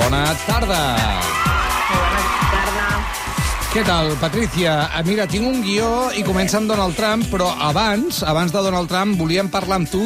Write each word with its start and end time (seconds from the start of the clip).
Bona 0.00 0.34
tarda. 0.46 1.39
Què 3.70 3.84
tal, 3.86 4.08
Patricia? 4.18 4.88
Ah, 4.90 5.04
Mira, 5.06 5.28
tinc 5.30 5.46
un 5.46 5.60
guió 5.62 6.08
i 6.18 6.24
comença 6.26 6.56
amb 6.58 6.66
Donald 6.66 6.96
Trump, 6.98 7.28
però 7.30 7.52
abans, 7.62 8.24
abans 8.26 8.50
de 8.50 8.62
Donald 8.66 8.90
Trump, 8.90 9.14
volíem 9.14 9.46
parlar 9.46 9.76
amb 9.78 9.86
tu 9.86 10.00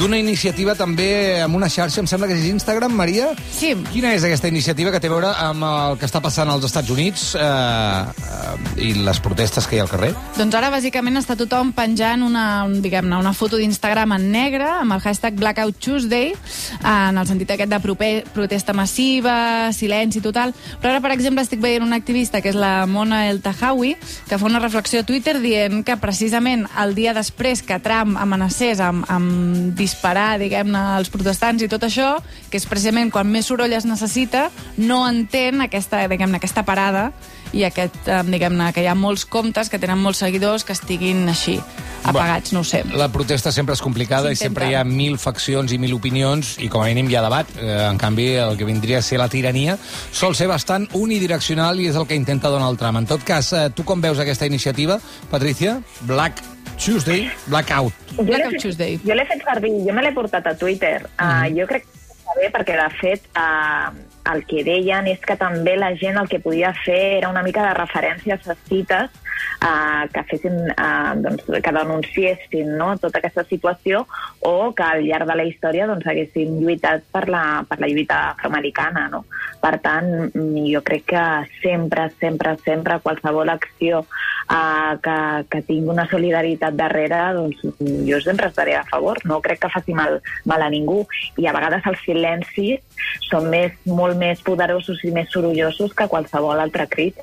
d'una 0.00 0.18
iniciativa 0.18 0.74
també 0.74 1.38
amb 1.44 1.54
una 1.54 1.68
xarxa, 1.70 2.02
em 2.02 2.08
sembla 2.10 2.26
que 2.26 2.34
és 2.34 2.48
Instagram, 2.48 2.90
Maria? 2.98 3.28
Sí. 3.54 3.70
Quina 3.92 4.10
és 4.16 4.26
aquesta 4.26 4.50
iniciativa 4.50 4.90
que 4.90 4.98
té 4.98 5.06
a 5.06 5.12
veure 5.12 5.30
amb 5.30 5.62
el 5.68 5.98
que 6.00 6.08
està 6.08 6.18
passant 6.24 6.50
als 6.50 6.66
Estats 6.66 6.90
Units 6.90 7.28
eh, 7.38 7.44
eh, 7.44 8.82
i 8.82 8.90
les 9.06 9.22
protestes 9.22 9.70
que 9.70 9.78
hi 9.78 9.84
ha 9.84 9.86
al 9.86 9.92
carrer? 9.92 10.10
Doncs 10.34 10.58
ara, 10.58 10.72
bàsicament, 10.74 11.22
està 11.22 11.38
tothom 11.38 11.70
penjant 11.78 12.26
una, 12.26 12.64
un, 12.66 12.80
diguem-ne, 12.82 13.14
una 13.22 13.34
foto 13.38 13.62
d'Instagram 13.62 14.16
en 14.18 14.26
negre 14.34 14.66
amb 14.80 14.98
el 14.98 15.04
hashtag 15.06 15.38
Blackout 15.38 15.78
Tuesday, 15.78 16.34
en 16.82 17.22
el 17.22 17.30
sentit 17.30 17.54
aquest 17.54 17.70
de 17.70 17.80
prope, 17.86 18.10
protesta 18.34 18.74
massiva, 18.74 19.70
silenci 19.70 20.18
total. 20.18 20.50
Però 20.82 20.96
ara, 20.96 21.06
per 21.06 21.14
exemple, 21.14 21.46
estic 21.46 21.62
veient 21.62 21.86
una 21.86 22.02
activista, 22.02 22.42
que 22.42 22.50
és 22.50 22.58
la 22.58 22.74
Mona 22.90 23.03
El 23.12 23.42
Tahawi, 23.44 23.94
que 24.28 24.38
fa 24.38 24.46
una 24.48 24.62
reflexió 24.62 25.02
a 25.02 25.06
Twitter 25.06 25.36
dient 25.42 25.82
que 25.84 25.98
precisament 26.00 26.64
el 26.80 26.94
dia 26.96 27.12
després 27.16 27.62
que 27.62 27.80
Trump 27.84 28.16
amenacés 28.20 28.80
amb, 28.80 29.04
amb 29.12 29.74
disparar, 29.76 30.38
diguem-ne, 30.40 30.80
als 30.96 31.12
protestants 31.12 31.62
i 31.62 31.68
tot 31.68 31.84
això, 31.84 32.16
que 32.50 32.56
és 32.60 32.68
precisament 32.70 33.12
quan 33.12 33.28
més 33.30 33.50
soroll 33.50 33.76
es 33.76 33.84
necessita, 33.84 34.48
no 34.78 35.02
entén 35.08 35.60
aquesta, 35.64 36.06
diguem-ne, 36.08 36.40
aquesta 36.40 36.64
parada 36.64 37.10
i 37.54 37.64
aquest, 37.66 37.96
eh, 38.08 38.20
diguem-ne, 38.26 38.72
que 38.74 38.82
hi 38.84 38.88
ha 38.90 38.96
molts 38.98 39.24
comptes 39.30 39.70
que 39.70 39.78
tenen 39.78 40.00
molts 40.02 40.20
seguidors 40.24 40.64
que 40.66 40.74
estiguin 40.74 41.28
així, 41.30 41.56
apagats, 42.04 42.52
no 42.52 42.60
ho 42.60 42.68
sé. 42.68 42.82
La 42.92 43.08
protesta 43.12 43.52
sempre 43.54 43.76
és 43.78 43.82
complicada 43.84 44.32
Sí, 44.32 44.38
i 44.38 44.42
sempre 44.44 44.68
hi 44.70 44.74
ha 44.74 44.84
mil 44.84 45.18
faccions 45.22 45.72
i 45.72 45.78
mil 45.78 45.94
opinions 45.96 46.56
i 46.64 46.68
com 46.72 46.82
a 46.82 46.88
mínim 46.90 47.10
hi 47.10 47.18
ha 47.18 47.24
debat. 47.24 47.50
Eh, 47.56 47.76
en 47.88 48.00
canvi, 48.00 48.32
el 48.42 48.58
que 48.58 48.68
vindria 48.68 48.98
a 48.98 49.06
ser 49.06 49.20
la 49.22 49.28
tirania 49.32 49.78
sol 50.12 50.34
ser 50.34 50.48
bastant 50.50 50.88
unidireccional 50.92 51.80
i 51.80 51.88
és 51.92 52.00
el 52.00 52.08
que 52.10 52.18
intenta 52.18 52.52
Donald 52.52 52.80
Trump. 52.80 52.98
En 52.98 53.06
tot 53.06 53.22
cas, 53.24 53.52
eh, 53.52 53.68
tu 53.74 53.84
com 53.84 54.02
veus 54.02 54.18
aquesta 54.18 54.46
iniciativa, 54.46 54.98
Patricia? 55.30 55.78
Black 56.08 56.42
Tuesday, 56.78 57.30
Blackout. 57.46 57.92
Jo 58.16 58.24
Blackout 58.24 58.58
Tuesday. 58.60 58.98
Jo 59.04 59.14
l'he 59.14 59.26
fet 59.28 59.44
servir, 59.46 59.72
jo 59.86 59.94
me 59.94 60.02
l'he 60.02 60.12
portat 60.14 60.46
a 60.50 60.54
Twitter. 60.58 60.98
Uh, 61.14 61.46
jo 61.54 61.66
crec 61.70 61.86
que 61.86 62.16
està 62.16 62.36
bé 62.40 62.50
perquè, 62.54 62.76
de 62.80 62.88
fet, 62.98 63.28
uh, 63.38 63.94
el 64.32 64.44
que 64.48 64.64
deien 64.64 65.08
és 65.10 65.20
que 65.20 65.36
també 65.36 65.76
la 65.76 65.92
gent 66.00 66.16
el 66.20 66.30
que 66.30 66.40
podia 66.40 66.72
fer 66.84 67.18
era 67.18 67.28
una 67.28 67.42
mica 67.44 67.64
de 67.66 67.74
referències 67.76 68.48
a 68.48 68.56
cites 68.68 69.10
uh, 69.12 70.04
que 70.12 70.22
fessin, 70.30 70.56
uh, 70.72 71.12
doncs, 71.20 71.44
que 71.48 71.74
denunciessin 71.76 72.72
no, 72.78 72.94
tota 73.02 73.20
aquesta 73.20 73.44
situació 73.48 74.04
o 74.40 74.72
que 74.76 74.86
al 74.86 75.04
llarg 75.04 75.28
de 75.28 75.36
la 75.36 75.46
història 75.48 75.88
doncs, 75.90 76.06
haguessin 76.08 76.56
lluitat 76.62 77.04
per 77.12 77.26
la, 77.28 77.44
per 77.68 77.80
la 77.82 77.90
lluita 77.90 78.20
afroamericana. 78.32 79.08
No? 79.12 79.24
Per 79.60 79.74
tant, 79.84 80.10
jo 80.34 80.84
crec 80.86 81.08
que 81.12 81.24
sempre, 81.60 82.08
sempre, 82.20 82.56
sempre 82.64 83.00
qualsevol 83.04 83.52
acció 83.52 84.04
uh, 84.48 84.94
que, 85.02 85.16
que 85.50 85.62
tingui 85.66 85.92
una 85.92 86.06
solidaritat 86.10 86.76
darrere, 86.78 87.20
doncs 87.36 87.62
jo 88.08 88.20
sempre 88.24 88.48
estaré 88.50 88.76
a 88.78 88.84
favor. 88.88 89.20
No 89.24 89.40
crec 89.44 89.64
que 89.64 89.72
faci 89.72 89.94
mal, 89.96 90.20
mal 90.44 90.62
a 90.62 90.70
ningú. 90.72 91.02
I 91.40 91.48
a 91.48 91.56
vegades 91.56 91.86
els 91.90 92.04
silencis 92.06 93.04
són 93.28 93.50
més, 93.52 93.76
molt 93.86 94.18
més 94.20 94.42
poderosos 94.44 95.02
i 95.04 95.12
més 95.14 95.30
sorollosos 95.32 95.94
que 95.96 96.10
qualsevol 96.10 96.60
altre 96.60 96.88
crit. 96.90 97.20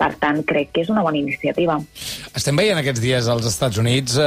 Per 0.00 0.14
tant, 0.16 0.38
crec 0.48 0.70
que 0.72 0.80
és 0.80 0.88
una 0.88 1.02
bona 1.04 1.18
iniciativa. 1.20 1.74
Estem 2.36 2.56
veient 2.56 2.78
aquests 2.80 3.02
dies 3.02 3.26
als 3.28 3.44
Estats 3.50 3.76
Units 3.82 4.14
eh, 4.16 4.24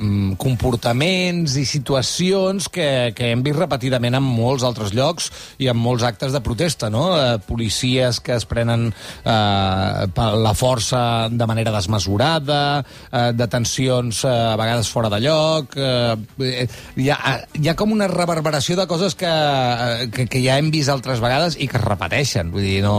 mm, 0.00 0.34
comportaments 0.42 1.54
i 1.60 1.62
situacions 1.68 2.66
que, 2.72 2.88
que 3.14 3.30
hem 3.30 3.44
vist 3.46 3.60
repetidament 3.60 4.18
en 4.18 4.24
molts 4.26 4.64
altres 4.66 4.90
llocs 4.96 5.28
i 5.62 5.70
en 5.70 5.78
molts 5.78 6.02
actes 6.08 6.34
de 6.34 6.42
protesta, 6.42 6.90
no? 6.90 7.04
Eh, 7.14 7.36
policies 7.46 8.18
que 8.18 8.34
es 8.34 8.48
prenen 8.50 8.88
eh, 8.90 10.26
la 10.46 10.54
força 10.58 11.04
de 11.30 11.46
manera 11.46 11.74
desmesurada, 11.76 12.82
eh, 13.06 13.30
detencions 13.38 14.24
eh, 14.24 14.34
a 14.34 14.58
vegades 14.58 14.90
fora 14.90 15.12
de 15.12 15.22
lloc... 15.22 15.78
Eh, 15.78 16.66
hi, 16.96 17.08
ha, 17.12 17.38
hi 17.54 17.68
ha 17.70 17.76
com 17.78 17.94
una 17.94 18.10
reverberació 18.10 18.74
de 18.78 18.88
coses 18.90 19.14
que, 19.14 19.30
eh, 19.30 20.10
que, 20.10 20.26
que 20.30 20.42
ja 20.42 20.58
hem 20.58 20.74
vist 20.74 20.90
altres 20.90 21.22
vegades 21.22 21.60
i 21.60 21.70
que 21.70 21.78
es 21.78 21.86
repeteixen. 21.86 22.50
Vull 22.50 22.66
dir, 22.66 22.80
no 22.82 22.96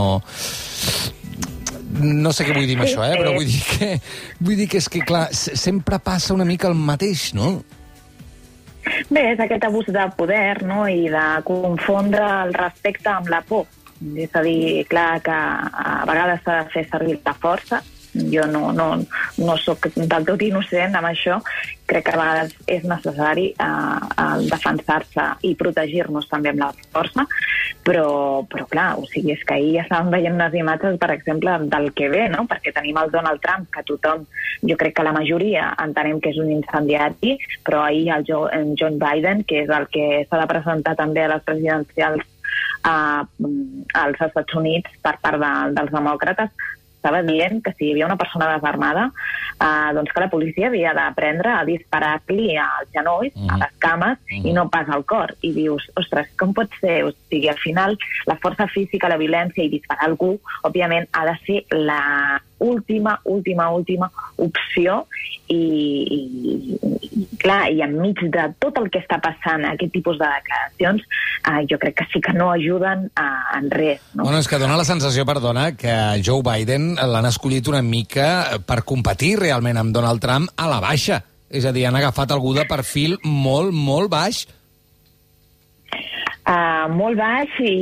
no 1.92 2.32
sé 2.32 2.44
què 2.44 2.54
vull 2.56 2.66
dir 2.68 2.76
amb 2.76 2.84
això, 2.86 3.02
eh? 3.06 3.16
però 3.16 3.32
vull 3.36 3.46
dir 3.48 3.62
que, 3.72 3.90
vull 4.40 4.56
dir 4.60 4.68
que 4.68 4.78
és 4.82 4.88
que, 4.92 5.00
clar, 5.08 5.28
se- 5.34 5.56
sempre 5.56 5.98
passa 5.98 6.34
una 6.34 6.44
mica 6.48 6.68
el 6.68 6.74
mateix, 6.78 7.32
no? 7.34 7.62
Bé, 9.10 9.22
és 9.34 9.40
aquest 9.40 9.64
abús 9.68 9.88
de 9.92 10.04
poder 10.16 10.62
no? 10.64 10.86
i 10.88 11.08
de 11.12 11.24
confondre 11.44 12.24
el 12.46 12.54
respecte 12.56 13.10
amb 13.12 13.28
la 13.28 13.42
por. 13.44 13.66
És 14.16 14.30
a 14.38 14.42
dir, 14.46 14.84
clar 14.88 15.20
que 15.26 15.34
a 15.34 16.04
vegades 16.08 16.40
s'ha 16.44 16.60
de 16.62 16.70
fer 16.72 16.84
servir 16.88 17.18
la 17.24 17.34
força. 17.34 17.80
Jo 18.32 18.46
no, 18.50 18.72
no, 18.72 18.88
no 19.38 19.56
sóc 19.62 19.88
del 19.94 20.26
tot 20.28 20.42
innocent 20.42 20.96
amb 20.98 21.10
això. 21.10 21.38
Crec 21.88 22.04
que 22.04 22.12
a 22.12 22.20
vegades 22.20 22.54
és 22.68 22.84
necessari 22.84 23.46
eh, 23.54 24.38
defensar-se 24.50 25.24
i 25.48 25.54
protegir-nos 25.56 26.28
també 26.28 26.52
amb 26.52 26.64
la 26.66 26.70
força, 26.92 27.24
però, 27.86 28.44
però 28.50 28.66
clar, 28.68 28.88
o 29.00 29.06
sigui, 29.08 29.32
és 29.36 29.44
que 29.48 29.56
ahir 29.56 29.74
ja 29.78 29.84
estàvem 29.86 30.12
veient 30.12 30.36
unes 30.36 30.56
imatges, 30.60 30.98
per 31.00 31.10
exemple, 31.14 31.56
del 31.72 31.90
que 31.96 32.10
ve, 32.12 32.26
no? 32.32 32.44
perquè 32.50 32.74
tenim 32.76 32.98
el 33.00 33.12
Donald 33.14 33.40
Trump, 33.44 33.68
que 33.72 33.84
tothom, 33.88 34.26
jo 34.68 34.76
crec 34.80 34.98
que 34.98 35.06
la 35.06 35.14
majoria 35.16 35.70
entenem 35.80 36.20
que 36.20 36.34
és 36.34 36.40
un 36.42 36.50
incendiari, 36.52 37.38
però 37.64 37.86
ahir 37.86 38.10
el 38.18 38.26
John 38.28 38.98
Biden, 39.00 39.44
que 39.48 39.62
és 39.64 39.72
el 39.72 39.88
que 39.94 40.26
s'ha 40.28 40.42
de 40.42 40.50
presentar 40.50 40.96
també 40.98 41.24
a 41.24 41.32
les 41.32 41.46
presidencials 41.46 42.26
uh, 42.84 43.24
als 43.94 44.20
Estats 44.28 44.58
Units 44.58 44.90
per 45.04 45.16
part 45.22 45.40
de, 45.42 45.52
dels 45.78 45.94
demòcrates, 45.94 46.68
estava 47.08 47.22
dient 47.22 47.62
que 47.64 47.72
si 47.72 47.86
hi 47.86 47.92
havia 47.92 48.06
una 48.06 48.16
persona 48.16 48.50
desarmada, 48.54 49.10
eh, 49.58 49.94
doncs 49.94 50.12
que 50.12 50.20
la 50.20 50.30
policia 50.30 50.68
havia 50.68 50.92
d'aprendre 50.94 51.50
a 51.50 51.64
disparar-li 51.64 52.56
als 52.56 52.90
genolls, 52.92 53.34
Mhm. 53.34 53.50
a 53.50 53.56
les 53.58 53.72
cames, 53.78 54.18
Mhm. 54.30 54.46
i 54.46 54.52
no 54.52 54.68
pas 54.68 54.88
al 54.88 55.04
cor. 55.04 55.34
I 55.40 55.52
dius, 55.52 55.90
ostres, 55.96 56.28
com 56.36 56.52
pot 56.52 56.68
ser? 56.80 57.04
O 57.04 57.12
sigui, 57.30 57.48
al 57.48 57.58
final, 57.58 57.98
la 58.26 58.36
força 58.36 58.68
física, 58.68 59.08
la 59.08 59.16
violència 59.16 59.64
i 59.64 59.68
disparar 59.68 60.04
algú, 60.04 60.38
òbviament, 60.62 61.08
ha 61.12 61.24
de 61.24 61.38
ser 61.46 61.64
la 61.70 62.42
última, 62.58 63.20
última, 63.24 63.70
última 63.70 64.10
opció 64.36 65.06
i, 65.48 65.58
i, 65.58 66.20
i 67.08 67.26
clar, 67.40 67.70
i 67.72 67.82
enmig 67.86 68.20
de 68.34 68.44
tot 68.60 68.76
el 68.80 68.90
que 68.92 69.00
està 69.02 69.20
passant, 69.22 69.64
aquest 69.64 69.94
tipus 69.94 70.18
de 70.20 70.26
declaracions, 70.26 71.06
eh, 71.48 71.62
jo 71.70 71.78
crec 71.80 71.96
que 72.00 72.08
sí 72.12 72.22
que 72.24 72.34
no 72.36 72.50
ajuden 72.52 73.08
a, 73.16 73.28
en 73.58 73.70
res. 73.70 74.02
No? 74.14 74.26
Bueno, 74.26 74.42
és 74.42 74.50
que 74.50 74.60
dona 74.60 74.76
la 74.78 74.86
sensació, 74.88 75.24
perdona, 75.28 75.70
que 75.78 75.94
Joe 76.24 76.44
Biden 76.44 76.94
l'han 76.98 77.30
escollit 77.30 77.70
una 77.70 77.82
mica 77.82 78.60
per 78.66 78.82
competir 78.84 79.36
realment 79.40 79.80
amb 79.80 79.94
Donald 79.96 80.22
Trump 80.24 80.52
a 80.56 80.68
la 80.70 80.82
baixa. 80.84 81.22
És 81.48 81.64
a 81.64 81.72
dir, 81.72 81.86
han 81.88 81.96
agafat 81.96 82.34
algú 82.34 82.52
de 82.52 82.66
perfil 82.68 83.16
molt, 83.24 83.72
molt 83.72 84.12
baix, 84.12 84.46
Uh, 86.48 86.86
molt 86.96 87.18
baix 87.18 87.58
i... 87.60 87.72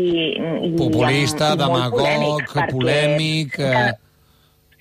i 0.67 0.71
populista, 0.75 1.53
i 1.55 1.59
demagog, 1.61 2.43
perquè- 2.51 2.73
polèmic... 2.73 3.61
Eh... 3.63 3.93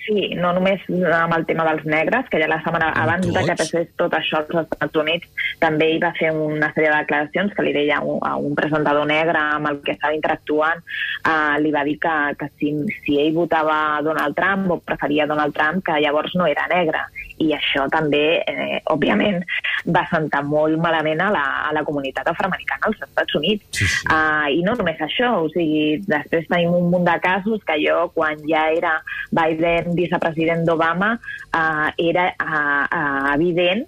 Sí, 0.06 0.36
no 0.38 0.52
només 0.54 0.84
amb 1.18 1.34
el 1.34 1.46
tema 1.50 1.64
dels 1.66 1.86
negres, 1.90 2.28
que 2.30 2.38
ja 2.38 2.50
la 2.50 2.60
setmana 2.62 2.92
Amb 2.92 3.02
abans 3.02 3.26
de 3.26 3.34
que 3.34 3.56
tots. 3.56 3.62
passés 3.64 3.88
tot 3.98 4.14
això 4.14 4.44
als 4.44 4.52
Estats 4.62 5.00
Units, 5.02 5.48
també 5.62 5.88
hi 5.96 6.00
va 6.04 6.12
fer 6.20 6.30
una 6.30 6.70
sèrie 6.76 6.92
de 6.92 7.00
declaracions 7.00 7.56
que 7.58 7.66
li 7.66 7.74
deia 7.74 7.98
a 7.98 8.06
un, 8.06 8.20
a 8.22 8.36
un 8.38 8.54
presentador 8.58 9.08
negre 9.10 9.42
amb 9.42 9.72
el 9.72 9.80
que 9.82 9.96
estava 9.96 10.14
interactuant, 10.14 10.84
uh, 11.26 11.58
li 11.64 11.74
va 11.74 11.84
dir 11.88 11.98
que, 12.06 12.16
que 12.38 12.52
si, 12.60 12.76
si 13.02 13.18
ell 13.24 13.34
votava 13.34 14.02
Donald 14.06 14.38
Trump 14.38 14.76
o 14.76 14.82
preferia 14.92 15.26
Donald 15.26 15.58
Trump, 15.58 15.82
que 15.86 15.98
llavors 16.06 16.38
no 16.38 16.46
era 16.46 16.68
negre. 16.70 17.02
I 17.44 17.50
això 17.58 17.86
també, 17.92 18.42
eh, 18.48 18.80
òbviament, 18.92 19.42
va 19.92 20.06
sentar 20.12 20.42
molt 20.48 20.80
malament 20.82 21.22
a 21.22 21.30
la, 21.34 21.44
a 21.68 21.74
la 21.76 21.84
comunitat 21.88 22.30
afroamericana 22.32 22.88
als 22.90 23.02
Estats 23.04 23.36
Units. 23.36 23.66
Sí, 23.76 23.88
sí. 23.88 24.08
Uh, 24.08 24.48
I 24.56 24.64
no 24.64 24.78
només 24.80 25.02
això, 25.04 25.34
o 25.44 25.50
sigui, 25.54 26.00
després 26.08 26.48
tenim 26.52 26.74
un 26.78 26.90
munt 26.94 27.08
de 27.08 27.18
casos 27.24 27.64
que 27.68 27.78
jo, 27.84 28.06
quan 28.16 28.40
ja 28.48 28.70
era 28.76 28.96
Biden 29.36 29.94
vicepresident 30.00 30.66
d'Obama, 30.68 31.16
uh, 31.52 31.92
era 31.98 32.32
uh, 32.40 32.86
uh, 32.88 33.28
evident 33.36 33.86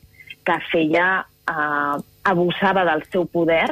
que 0.47 0.59
feia, 0.71 1.07
uh, 1.51 1.97
abusava 2.27 2.83
del 2.83 3.05
seu 3.11 3.23
poder 3.31 3.69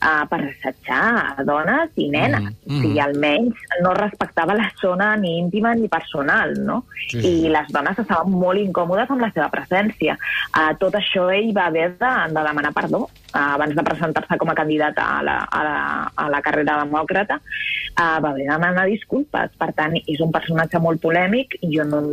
uh, 0.00 0.24
per 0.30 0.40
assetjar 0.48 1.36
a 1.38 1.44
dones 1.44 1.90
i 1.96 2.08
nenes. 2.10 2.42
Mm, 2.42 2.56
Mm, 2.70 2.78
O 2.78 2.82
sigui, 2.82 3.00
almenys 3.00 3.62
no 3.82 3.92
respectava 3.94 4.54
la 4.54 4.70
zona 4.80 5.16
ni 5.16 5.38
íntima 5.38 5.74
ni 5.74 5.88
personal, 5.88 6.54
no? 6.64 6.84
Sí, 7.08 7.20
sí. 7.20 7.32
I 7.46 7.48
les 7.50 7.68
dones 7.74 7.98
estaven 7.98 8.32
molt 8.32 8.60
incòmodes 8.60 9.10
amb 9.10 9.24
la 9.24 9.30
seva 9.34 9.48
presència. 9.50 10.16
Uh, 10.54 10.70
tot 10.78 10.94
això 10.94 11.28
ell 11.34 11.52
va 11.56 11.66
haver 11.66 11.88
de, 11.98 12.12
de 12.30 12.44
demanar 12.46 12.72
perdó 12.76 13.02
uh, 13.06 13.10
abans 13.56 13.74
de 13.74 13.82
presentar-se 13.82 14.38
com 14.38 14.50
a 14.50 14.54
candidat 14.54 14.98
a 15.02 15.22
la, 15.26 15.38
a 15.50 15.64
la, 15.66 15.78
a 16.14 16.28
la 16.30 16.40
carrera 16.46 16.78
demòcrata, 16.84 17.40
uh, 17.40 18.18
va 18.22 18.30
haver 18.30 18.46
de 18.46 18.52
demanar 18.52 18.86
disculpes. 18.86 19.50
Per 19.58 19.72
tant, 19.74 19.98
és 20.06 20.20
un 20.20 20.30
personatge 20.32 20.78
molt 20.78 21.02
polèmic 21.02 21.58
i 21.60 21.74
jo 21.76 21.84
no, 21.84 22.04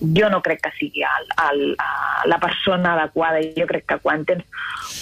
jo 0.00 0.30
no 0.30 0.40
crec 0.42 0.60
que 0.64 0.70
sigui 0.78 1.02
el, 1.04 1.26
el, 1.50 1.76
la 2.26 2.38
persona 2.40 2.94
adequada. 2.94 3.40
Jo 3.56 3.66
crec 3.68 3.86
que 3.86 3.98
quan 4.02 4.24
tens 4.24 4.44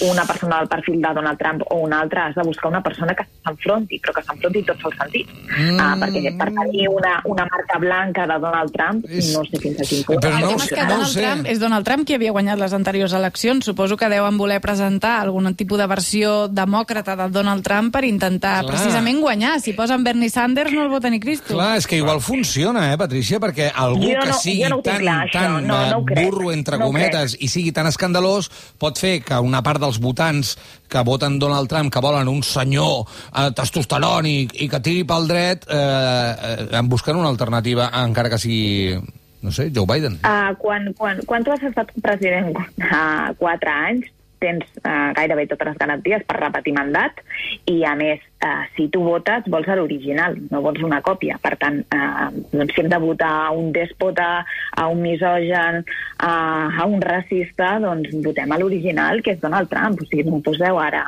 una 0.00 0.24
persona 0.24 0.58
del 0.58 0.68
perfil 0.68 1.00
de 1.02 1.12
Donald 1.14 1.38
Trump 1.38 1.62
o 1.70 1.76
una 1.82 2.00
altra, 2.00 2.26
has 2.26 2.34
de 2.34 2.42
buscar 2.42 2.70
una 2.70 2.82
persona 2.82 3.14
que 3.14 3.24
s'enfronti, 3.44 3.98
però 4.02 4.14
que 4.14 4.22
s'enfronti 4.22 4.62
tots 4.66 4.84
els 4.84 4.96
sentits. 5.00 5.32
Mm. 5.48 5.78
Uh, 5.78 5.94
perquè 6.02 6.32
per 6.38 6.48
tenir 6.54 6.88
una, 6.92 7.14
una 7.24 7.46
marca 7.50 7.78
blanca 7.82 8.26
de 8.30 8.38
Donald 8.38 8.72
Trump, 8.74 9.06
és... 9.08 9.32
no 9.34 9.42
sé 9.48 9.58
fins 9.62 9.80
a 9.80 9.88
quin 9.88 10.04
punt. 10.06 10.20
Però 10.22 10.34
no, 10.38 10.50
El 10.50 10.54
tema 10.54 10.64
és 10.64 10.70
que 10.70 10.82
no 10.84 10.90
Donald 10.92 11.12
sé. 11.12 11.22
Trump 11.24 11.50
és 11.54 11.62
Donald 11.62 11.88
Trump 11.88 12.06
qui 12.06 12.14
havia 12.18 12.34
guanyat 12.36 12.58
les 12.62 12.76
anteriors 12.76 13.14
eleccions. 13.18 13.64
Suposo 13.64 13.96
que 13.96 14.10
deuen 14.12 14.38
voler 14.38 14.60
presentar 14.64 15.16
algun 15.22 15.50
tipus 15.58 15.78
de 15.78 15.86
versió 15.90 16.34
demòcrata 16.48 17.16
de 17.18 17.28
Donald 17.34 17.64
Trump 17.66 17.92
per 17.94 18.04
intentar 18.04 18.60
Clar. 18.62 18.72
precisament 18.74 19.20
guanyar. 19.20 19.58
Si 19.60 19.72
posen 19.72 20.04
Bernie 20.04 20.30
Sanders 20.30 20.72
no 20.72 20.82
el 20.84 20.92
vota 20.92 21.10
ni 21.10 21.18
Cristo. 21.20 21.54
Clar, 21.54 21.76
és 21.78 21.86
que 21.86 21.96
igual 21.98 22.20
funciona, 22.20 22.92
eh, 22.92 22.98
Patricia, 22.98 23.40
perquè 23.40 23.70
algú 23.74 24.06
Jo 24.12 24.20
que 24.20 24.28
no- 24.28 24.38
sigui 24.38 24.62
jo 24.62 24.68
no 24.76 24.82
tan, 24.88 25.02
clar, 25.04 25.30
tan 25.32 25.66
No, 25.68 25.78
no 25.90 26.00
eh, 26.02 26.24
burro, 26.24 26.50
entre 26.52 26.78
No 26.80 26.88
cometes, 26.88 27.36
i 27.40 27.50
sigui 27.52 27.72
tan 27.76 27.88
escandalós, 27.90 28.50
pot 28.80 28.98
fer 29.00 29.18
que 29.24 29.38
una 29.44 29.62
part 29.66 29.82
dels 29.82 30.00
votants 30.02 30.56
que 30.88 31.04
voten 31.04 31.38
Donald 31.38 31.68
Trump, 31.70 31.92
que 31.92 32.02
volen 32.04 32.28
un 32.32 32.42
senyor 32.42 33.04
eh, 33.04 33.48
testosterònic 33.56 34.56
i 34.58 34.68
que 34.72 34.82
tiri 34.84 35.06
pel 35.08 35.28
dret, 35.30 35.68
eh, 35.68 35.78
eh, 35.78 36.68
en 36.80 36.88
busquen 36.88 37.20
una 37.20 37.30
alternativa, 37.32 37.90
encara 38.02 38.32
que 38.32 38.40
sigui, 38.42 38.98
no 39.42 39.52
sé, 39.54 39.70
Joe 39.74 39.86
Biden. 39.86 40.18
Uh, 40.24 40.54
quan, 40.58 40.92
quan, 40.98 41.20
quan 41.26 41.44
tu 41.44 41.54
has 41.54 41.62
estat 41.68 41.92
president? 42.02 42.56
Uh, 42.80 43.34
quatre 43.38 43.70
anys, 43.70 44.08
tens 44.40 44.64
uh, 44.84 45.10
gairebé 45.16 45.46
totes 45.50 45.68
les 45.72 45.78
garanties 45.80 46.22
per 46.28 46.38
repetir 46.40 46.72
mandat 46.76 47.20
i, 47.66 47.82
a 47.84 47.94
més, 47.98 48.20
uh, 48.44 48.64
si 48.76 48.88
tu 48.94 49.02
votes, 49.06 49.46
vols 49.50 49.68
a 49.68 49.76
l'original, 49.78 50.36
no 50.50 50.60
vols 50.64 50.82
una 50.86 51.00
còpia. 51.04 51.38
Per 51.42 51.54
tant, 51.60 51.80
uh, 51.94 52.28
doncs, 52.52 52.74
si 52.74 52.82
hem 52.84 52.90
de 52.92 53.00
votar 53.02 53.30
a 53.46 53.50
un 53.56 53.72
dèspota, 53.74 54.28
a 54.76 54.88
un 54.88 55.02
misogen, 55.02 55.82
uh, 56.22 56.68
a 56.80 56.86
un 56.86 57.00
racista, 57.02 57.76
doncs 57.82 58.14
votem 58.24 58.52
a 58.52 58.58
l'original, 58.58 59.22
que 59.22 59.36
és 59.36 59.40
Donald 59.40 59.68
Trump. 59.72 60.00
O 60.02 60.06
sigui, 60.10 60.24
no 60.28 60.38
ho 60.38 60.44
poseu 60.46 60.78
ara, 60.78 61.04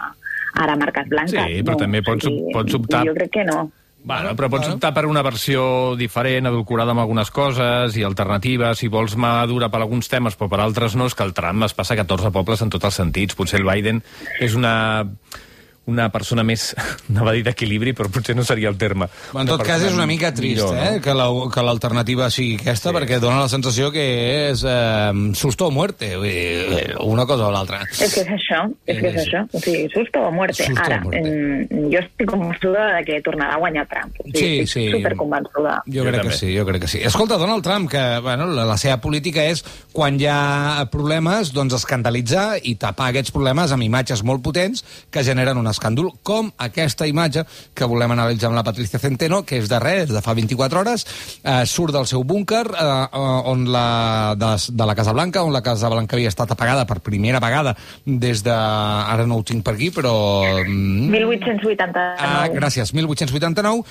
ara 0.61 0.77
marques 0.77 1.09
blanques. 1.09 1.47
Sí, 1.55 1.63
però 1.63 1.77
no, 1.79 1.85
també 1.87 2.03
pots- 2.03 2.27
sigui, 2.27 2.53
pots 2.53 2.75
optar- 2.75 3.05
Jo 3.07 3.15
crec 3.15 3.31
que 3.39 3.45
no. 3.45 3.71
Bueno, 4.03 4.33
però 4.33 4.49
pots 4.49 4.71
optar 4.71 4.95
per 4.97 5.05
una 5.05 5.21
versió 5.23 5.95
diferent, 5.99 6.49
adulcorada 6.49 6.95
amb 6.95 7.03
algunes 7.03 7.29
coses 7.31 7.97
i 8.01 8.05
alternativa. 8.07 8.73
Si 8.75 8.89
vols 8.89 9.17
mà 9.21 9.35
dura 9.51 9.69
per 9.69 9.83
alguns 9.83 10.09
temes, 10.09 10.39
però 10.41 10.49
per 10.49 10.63
altres 10.65 10.97
no, 10.97 11.11
és 11.11 11.17
que 11.17 11.27
el 11.27 11.35
Trump 11.37 11.67
es 11.69 11.77
passa 11.77 11.95
a 11.95 12.01
14 12.01 12.33
pobles 12.33 12.65
en 12.65 12.73
tots 12.73 12.89
els 12.89 13.01
sentits. 13.03 13.37
Potser 13.37 13.61
el 13.61 13.69
Biden 13.69 14.01
és 14.41 14.57
una 14.57 15.05
una 15.91 16.09
persona 16.15 16.43
més, 16.47 16.71
anava 17.11 17.33
a 17.33 17.35
dir 17.37 17.43
d'equilibri, 17.47 17.93
però 17.97 18.11
potser 18.13 18.37
no 18.39 18.45
seria 18.47 18.71
el 18.71 18.79
terme. 18.81 19.09
En 19.35 19.47
tot 19.51 19.63
cas, 19.67 19.83
és 19.83 19.93
una 19.95 20.07
mica 20.07 20.33
trist, 20.35 20.63
millor, 20.63 20.77
eh, 20.79 21.01
que 21.03 21.15
la- 21.15 21.29
que 21.53 21.63
l'alternativa 21.67 22.31
sigui 22.31 22.57
aquesta, 22.61 22.91
Sí, 22.91 22.97
perquè 22.97 23.19
dona 23.21 23.41
la 23.43 23.49
sensació 23.49 23.91
que 23.93 24.51
és 24.51 24.65
eh, 24.67 25.13
susto 25.35 25.67
o 25.67 25.71
muerte, 25.71 26.15
dir, 26.23 26.97
una 27.05 27.27
cosa 27.27 27.49
o 27.49 27.51
l'altra. 27.53 27.83
És 27.91 28.15
que 28.15 28.23
és 28.25 28.29
això, 28.39 28.63
és 28.87 28.99
que 29.01 29.09
és 29.09 29.15
Sí. 29.21 29.29
això. 29.29 29.45
O 29.53 29.61
sigui, 29.61 29.89
susto 29.93 30.21
o 30.27 30.31
muerte. 30.33 30.65
Susto 30.65 30.81
o 30.81 30.85
Ara, 30.85 31.01
muerte. 31.03 31.21
mm, 31.21 31.91
jo 31.93 31.99
estic 32.01 32.31
convençuda 32.31 32.87
de 32.97 33.05
que 33.05 33.21
tornarà 33.23 33.55
a 33.55 33.59
guanyar 33.59 33.87
Trump. 33.89 34.15
O 34.21 34.25
sigui, 34.25 34.39
Sí, 34.39 34.61
estic 34.61 34.69
sí. 34.73 34.91
superconvençuda. 34.93 35.83
Jo, 35.87 35.93
Jo 36.01 36.03
crec 36.03 36.15
que 36.15 36.21
també. 36.29 36.37
sí, 36.37 36.57
jo 36.57 36.67
crec 36.67 36.81
que 36.83 36.89
sí. 36.89 36.99
Escolta, 37.03 37.37
Donald 37.37 37.63
Trump, 37.65 37.91
que 37.91 38.19
bueno, 38.23 38.47
la, 38.47 38.65
la 38.65 38.77
seva 38.79 39.01
política 39.01 39.45
és, 39.45 39.65
quan 39.93 40.19
hi 40.21 40.27
ha 40.31 40.89
problemes, 40.91 41.53
doncs 41.53 41.75
escandalitzar 41.75 42.59
i 42.63 42.75
tapar 42.77 43.09
aquests 43.11 43.31
problemes 43.35 43.73
amb 43.73 43.83
imatges 43.83 44.23
molt 44.25 44.43
potents 44.43 44.85
que 45.11 45.25
generen 45.25 45.59
un 45.59 45.67
escàndol, 45.81 46.13
com 46.23 46.53
aquesta 46.61 47.09
imatge 47.09 47.47
que 47.75 47.89
volem 47.89 48.13
analitzar 48.13 48.51
amb 48.51 48.59
la 48.61 48.65
Patricia 48.67 49.01
Centeno, 49.01 49.43
que 49.49 49.59
és 49.59 49.69
de 49.71 49.81
res, 49.81 50.13
de 50.13 50.21
fa 50.23 50.35
24 50.37 50.83
hores, 50.83 51.07
eh, 51.43 51.65
surt 51.67 51.95
del 51.97 52.07
seu 52.07 52.23
búnquer 52.25 52.67
eh, 52.69 53.19
on 53.51 53.65
la, 53.73 54.37
de, 54.39 54.53
de 54.77 54.87
la 54.87 54.95
Casa 54.99 55.15
Blanca, 55.17 55.43
on 55.43 55.55
la 55.55 55.63
Casa 55.65 55.89
Blanca 55.89 56.17
havia 56.17 56.31
estat 56.31 56.53
apagada 56.53 56.87
per 56.87 57.01
primera 57.01 57.41
vegada 57.41 57.75
des 58.05 58.45
de... 58.45 58.55
Ara 59.11 59.25
no 59.27 59.41
ho 59.41 59.45
tinc 59.47 59.65
per 59.65 59.75
aquí, 59.75 59.91
però... 59.95 60.13
mm, 60.67 61.09
1889. 61.11 62.21
Ah, 62.21 62.47
gràcies, 62.53 62.93
1889, 62.95 63.83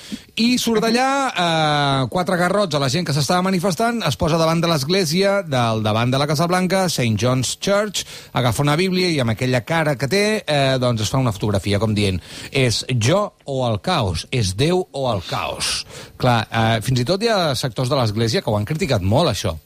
i 0.44 0.50
surt 0.62 0.84
d'allà, 0.86 1.10
eh, 1.34 2.08
quatre 2.14 2.38
garrots 2.40 2.78
a 2.78 2.84
la 2.84 2.92
gent 2.94 3.08
que 3.08 3.16
s'estava 3.16 3.44
manifestant, 3.46 4.04
es 4.08 4.20
posa 4.20 4.40
davant 4.40 4.62
de 4.62 4.70
l'església, 4.70 5.40
del 5.48 5.84
davant 5.86 6.14
de 6.14 6.22
la 6.22 6.30
Casa 6.30 6.48
Blanca, 6.50 6.86
St. 6.90 7.18
John's 7.20 7.56
Church, 7.58 8.06
agafa 8.38 8.64
una 8.64 8.78
bíblia 8.80 9.10
i 9.10 9.20
amb 9.24 9.34
aquella 9.34 9.64
cara 9.66 9.96
que 10.00 10.10
té, 10.12 10.24
eh, 10.46 10.78
doncs 10.82 11.06
es 11.06 11.12
fa 11.12 11.22
una 11.22 11.34
fotografia, 11.36 11.79
com 11.82 11.96
dient, 11.98 12.20
és 12.52 12.84
jo 12.96 13.24
o 13.46 13.62
el 13.70 13.80
caos, 13.86 14.28
és 14.32 14.54
Déu 14.60 14.84
o 14.92 15.08
el 15.14 15.24
caos. 15.30 15.86
Clar, 16.20 16.42
eh, 16.50 16.78
fins 16.86 17.02
i 17.02 17.08
tot 17.08 17.24
hi 17.24 17.32
ha 17.32 17.56
sectors 17.56 17.90
de 17.90 18.00
l'església 18.00 18.44
que 18.44 18.52
ho 18.52 18.60
han 18.60 18.70
criticat 18.70 19.02
molt, 19.02 19.32
això. 19.32 19.58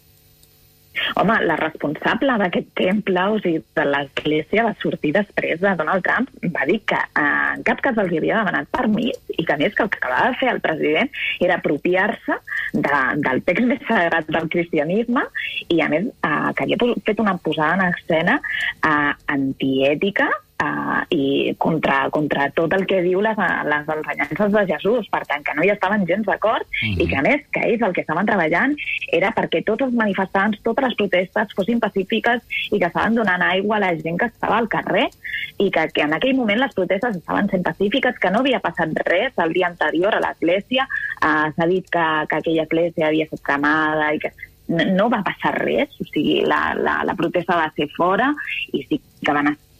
Home, 1.18 1.36
la 1.48 1.56
responsable 1.58 2.36
d'aquest 2.42 2.70
temple, 2.78 3.24
o 3.34 3.40
sigui, 3.42 3.62
de 3.78 3.86
l'església, 3.88 4.66
va 4.68 4.74
sortir 4.82 5.14
després 5.16 5.62
de 5.62 5.74
Donald 5.80 6.06
Trump, 6.06 6.30
va 6.56 6.68
dir 6.70 6.80
que 6.90 7.00
eh, 7.00 7.26
en 7.56 7.66
cap 7.66 7.82
cas 7.86 7.98
els 8.04 8.14
havia 8.14 8.42
demanat 8.42 8.70
permís 8.74 9.18
i 9.34 9.42
que, 9.42 9.56
a 9.56 9.60
més, 9.62 9.74
que 9.74 9.86
el 9.86 9.92
que 9.94 10.02
acabava 10.02 10.32
de 10.32 10.40
fer 10.42 10.52
el 10.54 10.62
president 10.64 11.12
era 11.48 11.58
apropiar-se 11.58 12.38
de, 12.74 13.02
del 13.26 13.44
text 13.50 13.70
més 13.72 13.84
sagrat 13.90 14.30
del 14.38 14.50
cristianisme 14.54 15.26
i, 15.68 15.82
a 15.82 15.90
més, 15.94 16.10
eh, 16.14 16.54
que 16.58 16.68
havia 16.68 16.96
fet 17.10 17.26
una 17.26 17.38
posada 17.42 17.78
en 17.80 17.86
escena 17.90 18.40
eh, 18.40 19.14
antiètica 19.38 20.30
uh, 20.64 21.02
i 21.14 21.54
contra, 21.58 22.10
contra 22.10 22.48
tot 22.56 22.74
el 22.78 22.86
que 22.90 23.02
diu 23.06 23.22
les, 23.22 23.40
les 23.70 23.90
ensenyances 23.96 24.54
de 24.56 24.66
Jesús. 24.72 25.10
Per 25.12 25.24
tant, 25.30 25.44
que 25.44 25.56
no 25.58 25.66
hi 25.66 25.72
estaven 25.74 26.06
gens 26.10 26.26
d'acord 26.26 26.66
mm 26.66 26.90
-hmm. 26.90 27.02
i 27.04 27.08
que, 27.08 27.18
a 27.18 27.22
més, 27.22 27.42
que 27.52 27.66
ells 27.68 27.82
el 27.82 27.94
que 27.94 28.02
estaven 28.02 28.26
treballant 28.26 28.76
era 29.12 29.34
perquè 29.36 29.64
tots 29.64 29.84
els 29.84 29.94
manifestants, 29.94 30.62
totes 30.64 30.86
les 30.86 30.96
protestes 30.96 31.54
fossin 31.56 31.80
pacífiques 31.80 32.42
i 32.72 32.80
que 32.80 32.86
estaven 32.86 33.16
donant 33.16 33.42
aigua 33.42 33.78
a 33.78 33.80
la 33.86 33.96
gent 33.96 34.18
que 34.20 34.26
estava 34.26 34.58
al 34.58 34.70
carrer 34.70 35.10
i 35.58 35.70
que, 35.72 35.88
que 35.94 36.02
en 36.02 36.14
aquell 36.14 36.36
moment 36.36 36.60
les 36.60 36.74
protestes 36.74 37.16
estaven 37.16 37.50
sent 37.50 37.64
pacífiques, 37.64 38.18
que 38.20 38.32
no 38.32 38.40
havia 38.40 38.60
passat 38.60 38.90
res 39.06 39.34
el 39.38 39.54
dia 39.54 39.68
anterior 39.68 40.16
a 40.16 40.24
l'església. 40.24 40.88
Uh, 41.22 41.52
S'ha 41.56 41.68
dit 41.68 41.86
que, 41.90 42.06
que 42.30 42.36
aquella 42.36 42.64
església 42.64 43.08
havia 43.08 43.26
estat 43.26 43.42
cremada 43.42 44.14
i 44.14 44.20
que 44.20 44.32
no, 44.68 44.86
no 44.98 45.10
va 45.10 45.24
passar 45.26 45.54
res, 45.60 45.94
o 46.00 46.08
sigui, 46.10 46.42
la, 46.48 46.74
la, 46.80 47.02
la 47.08 47.16
protesta 47.20 47.60
va 47.60 47.70
ser 47.76 47.90
fora 47.98 48.32
i 48.72 48.84
sí 48.88 49.02
que 49.24 49.36
van 49.36 49.54
estar 49.54 49.73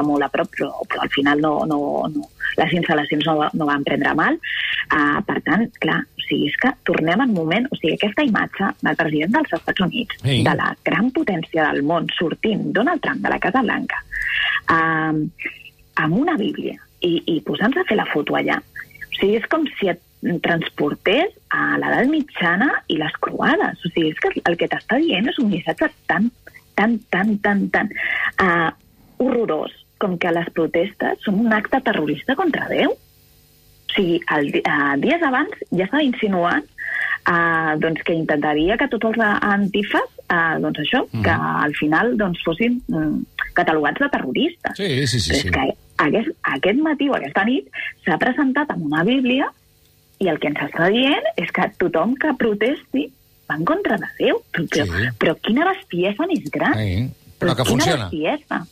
molt 0.00 0.24
a 0.24 0.30
prop, 0.32 0.48
però, 0.56 0.70
però 0.88 1.02
al 1.04 1.10
final 1.12 1.42
no, 1.44 1.52
no, 1.68 1.78
no, 2.08 2.28
les 2.56 2.72
instal·lacions 2.78 3.26
no, 3.28 3.34
no 3.52 3.68
van 3.68 3.84
prendre 3.84 4.14
mal. 4.16 4.38
Uh, 4.92 5.20
per 5.28 5.38
tant, 5.44 5.66
clar, 5.82 5.98
o 6.16 6.24
sigui, 6.24 6.48
és 6.48 6.56
que 6.60 6.72
tornem 6.88 7.20
al 7.20 7.32
moment... 7.32 7.68
O 7.68 7.76
sigui, 7.76 7.94
aquesta 7.98 8.24
imatge 8.24 8.70
del 8.80 8.96
president 8.98 9.36
dels 9.36 9.52
Estats 9.58 9.84
Units, 9.84 10.16
Sí. 10.22 10.38
de 10.46 10.54
la 10.56 10.70
gran 10.86 11.10
potència 11.12 11.68
del 11.68 11.84
món, 11.84 12.08
sortint 12.16 12.70
Donald 12.72 13.02
Trump 13.04 13.20
de 13.24 13.32
la 13.32 13.40
Casa 13.42 13.62
Blanca, 13.64 14.00
uh, 14.72 15.20
amb 16.02 16.16
una 16.16 16.38
bíblia 16.40 16.78
i, 17.04 17.18
i 17.34 17.40
posant-se 17.44 17.82
a 17.82 17.88
fer 17.88 17.98
la 18.00 18.08
foto 18.08 18.38
allà. 18.38 18.56
O 18.62 19.14
sigui, 19.18 19.36
és 19.36 19.48
com 19.52 19.68
si 19.76 19.92
et 19.92 20.00
transportés 20.42 21.32
a 21.50 21.76
l'edat 21.82 22.08
mitjana 22.10 22.70
i 22.88 22.96
les 23.00 23.14
croades. 23.24 23.80
O 23.82 23.90
sigui, 23.90 24.12
és 24.14 24.22
que 24.22 24.32
el 24.38 24.56
que 24.56 24.70
t'està 24.70 25.00
dient 25.02 25.28
és 25.28 25.38
un 25.42 25.50
missatge 25.50 25.90
tan, 26.10 26.30
tan, 26.78 26.98
tan, 27.10 27.36
tan, 27.42 27.66
tan 27.74 27.90
uh, 28.38 28.70
horrorós 29.22 29.81
com 30.02 30.18
que 30.20 30.34
les 30.34 30.50
protestes 30.56 31.22
són 31.24 31.40
un 31.46 31.54
acte 31.54 31.80
terrorista 31.86 32.36
contra 32.38 32.68
Déu. 32.72 32.92
O 32.92 33.94
sigui, 33.94 34.20
el, 34.34 34.48
uh, 34.62 34.94
dies 35.00 35.22
abans 35.26 35.54
ja 35.70 35.84
estava 35.86 36.04
insinuant 36.04 36.64
uh, 37.28 37.78
doncs 37.82 38.02
que 38.06 38.16
intentaria 38.16 38.78
que 38.80 38.88
tots 38.92 39.10
els 39.10 39.20
antifes, 39.22 40.18
uh, 40.26 40.58
doncs 40.62 40.82
això, 40.84 41.04
mm. 41.10 41.22
que 41.26 41.36
al 41.66 41.76
final 41.78 42.14
doncs, 42.20 42.42
fossin 42.46 42.80
um, 42.92 43.22
catalogats 43.56 44.00
de 44.02 44.10
terroristes. 44.14 44.78
Sí, 44.80 45.06
sí, 45.06 45.20
sí. 45.20 45.32
Però 45.32 45.40
sí. 45.40 45.48
és 45.48 45.56
que 45.56 46.06
aquest, 46.08 46.30
aquest 46.56 46.84
matí 46.84 47.10
o 47.12 47.16
aquesta 47.18 47.44
nit 47.48 47.82
s'ha 48.06 48.18
presentat 48.22 48.72
amb 48.74 48.88
una 48.90 49.04
bíblia 49.08 49.50
i 50.22 50.30
el 50.30 50.38
que 50.38 50.50
ens 50.52 50.62
està 50.68 50.88
dient 50.94 51.26
és 51.36 51.50
que 51.54 51.68
tothom 51.82 52.14
que 52.20 52.32
protesti 52.38 53.08
va 53.50 53.58
en 53.58 53.66
contra 53.68 53.98
de 54.00 54.08
Déu. 54.18 54.40
Però, 54.54 54.66
Sí. 54.70 54.86
però, 54.86 55.10
però 55.18 55.34
quina 55.42 55.66
bestiesa 55.68 56.28
més 56.30 56.48
gran. 56.54 56.78
Sí, 56.78 57.10
però 57.38 57.56
que 57.56 57.66
quina 57.66 57.84
funciona. 57.84 58.08
bestiesa. 58.08 58.62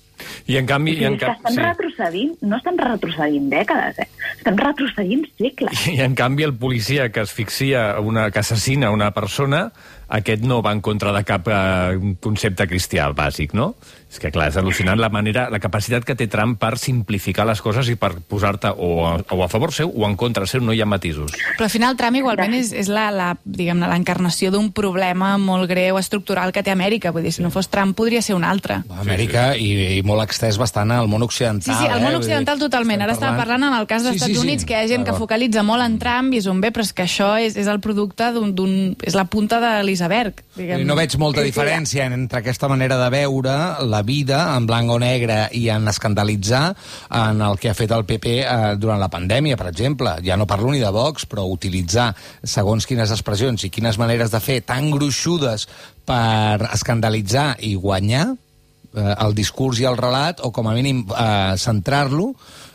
I 0.50 0.58
en 0.58 0.66
canvi... 0.66 0.92
O 0.92 0.98
sigui, 0.98 1.04
I 1.04 1.10
en, 1.12 1.18
que 1.20 1.30
estem 1.30 1.54
sí. 1.54 1.62
retrocedint, 1.62 2.34
no 2.50 2.58
estem 2.58 2.80
retrocedint 2.80 3.48
dècades, 3.52 4.00
eh? 4.02 4.08
estem 4.34 4.58
retrocedint 4.58 5.24
segles. 5.38 5.86
I 5.92 6.00
en 6.06 6.16
canvi 6.18 6.48
el 6.48 6.56
policia 6.58 7.10
que 7.14 7.22
asfixia, 7.22 7.84
una, 8.02 8.30
que 8.34 8.42
assassina 8.42 8.90
una 8.90 9.12
persona, 9.14 9.68
aquest 10.10 10.42
no 10.42 10.60
va 10.62 10.72
en 10.74 10.80
contra 10.82 11.12
de 11.14 11.22
cap 11.24 11.46
eh, 11.48 12.14
concepte 12.20 12.66
cristià 12.66 13.08
bàsic, 13.14 13.54
no? 13.54 13.74
És 14.10 14.18
que, 14.18 14.32
clar, 14.34 14.48
és 14.50 14.56
al·lucinant 14.58 14.98
la 14.98 15.06
manera, 15.08 15.44
la 15.54 15.60
capacitat 15.62 16.02
que 16.02 16.16
té 16.18 16.26
Trump 16.26 16.56
per 16.58 16.72
simplificar 16.82 17.44
les 17.46 17.60
coses 17.62 17.86
i 17.92 17.94
per 17.94 18.16
posar-te 18.26 18.72
o, 18.74 18.88
a, 19.06 19.12
o 19.30 19.44
a 19.44 19.46
favor 19.48 19.70
seu 19.70 19.92
o 19.94 20.02
en 20.08 20.16
contra 20.18 20.48
seu, 20.50 20.58
no 20.66 20.74
hi 20.74 20.80
ha 20.82 20.86
matisos. 20.90 21.30
Però 21.54 21.68
al 21.68 21.70
final 21.70 21.94
Trump 21.96 22.18
igualment 22.18 22.56
és, 22.58 22.72
és 22.74 22.90
la, 22.90 23.04
la, 23.14 23.28
diguem-ne, 23.44 23.86
l'encarnació 23.86 24.50
d'un 24.50 24.72
problema 24.74 25.36
molt 25.38 25.70
greu, 25.70 25.94
estructural 26.00 26.50
que 26.50 26.64
té 26.66 26.72
Amèrica. 26.74 27.12
Vull 27.14 27.22
dir, 27.28 27.32
si 27.36 27.44
no 27.44 27.52
fos 27.54 27.70
Trump 27.70 27.94
podria 27.94 28.18
ser 28.26 28.34
un 28.34 28.42
altre. 28.42 28.80
Amèrica 28.98 29.52
sí, 29.54 29.62
sí. 29.62 29.70
I, 29.78 30.00
i 30.00 30.02
molt 30.02 30.24
extès 30.26 30.58
bastant 30.58 30.90
al 30.96 31.06
món 31.06 31.22
occidental. 31.22 31.70
Sí, 31.70 31.78
sí, 31.78 31.86
al 31.86 32.02
món 32.02 32.10
eh? 32.10 32.18
occidental 32.18 32.58
dir, 32.58 32.66
totalment. 32.66 33.06
Ara 33.06 33.14
estava 33.14 33.38
parlant 33.38 33.68
en 33.70 33.78
el 33.78 33.86
cas 33.86 34.02
dels 34.02 34.18
Sí, 34.18 34.24
sí, 34.24 34.32
Estats 34.32 34.42
sí. 34.42 34.46
Units, 34.48 34.66
que 34.66 34.74
hi 34.74 34.80
ha 34.82 34.90
gent 34.90 35.06
que 35.06 35.14
focalitza 35.14 35.62
molt 35.62 35.86
en 35.86 36.00
Trump 36.02 36.34
i 36.34 36.42
és 36.42 36.50
un 36.50 36.58
bé, 36.60 36.72
però 36.74 36.82
és 36.82 36.90
que 36.92 37.06
això 37.06 37.30
és, 37.38 37.54
és 37.54 37.70
el 37.70 37.78
producte 37.78 38.32
d'un... 38.34 38.50
d'un- 38.58 38.98
és 39.06 39.14
la 39.14 39.28
punta 39.30 39.60
de 39.62 39.70
l'iceberg. 40.00 40.40
No 40.86 40.96
veig 40.98 41.14
molta 41.20 41.44
diferència 41.44 42.06
entre 42.08 42.40
aquesta 42.40 42.68
manera 42.70 42.96
de 43.00 43.08
veure 43.12 43.54
la 43.86 44.02
vida 44.06 44.42
en 44.56 44.66
blanc 44.68 44.90
o 44.90 44.98
negre 45.02 45.48
i 45.56 45.68
en 45.72 45.88
escandalitzar 45.88 46.74
en 47.20 47.40
el 47.44 47.58
que 47.60 47.70
ha 47.70 47.76
fet 47.76 47.92
el 47.92 48.06
PP 48.08 48.34
eh, 48.40 48.58
durant 48.80 49.00
la 49.00 49.10
pandèmia, 49.12 49.58
per 49.60 49.68
exemple. 49.70 50.16
Ja 50.24 50.38
no 50.40 50.48
parlo 50.50 50.72
ni 50.72 50.80
de 50.80 50.90
Vox, 50.94 51.26
però 51.30 51.46
utilitzar 51.50 52.10
segons 52.42 52.86
quines 52.88 53.12
expressions 53.12 53.64
i 53.64 53.72
quines 53.72 53.98
maneres 54.00 54.32
de 54.32 54.40
fer 54.40 54.60
tan 54.66 54.90
gruixudes 54.90 55.68
per 56.08 56.70
escandalitzar 56.72 57.54
i 57.66 57.74
guanyar 57.76 58.30
eh, 58.32 59.14
el 59.18 59.36
discurs 59.36 59.80
i 59.80 59.88
el 59.88 60.00
relat, 60.00 60.40
o 60.42 60.52
com 60.54 60.70
a 60.70 60.76
mínim 60.76 61.04
eh, 61.10 61.56
centrar-lo, 61.60 62.32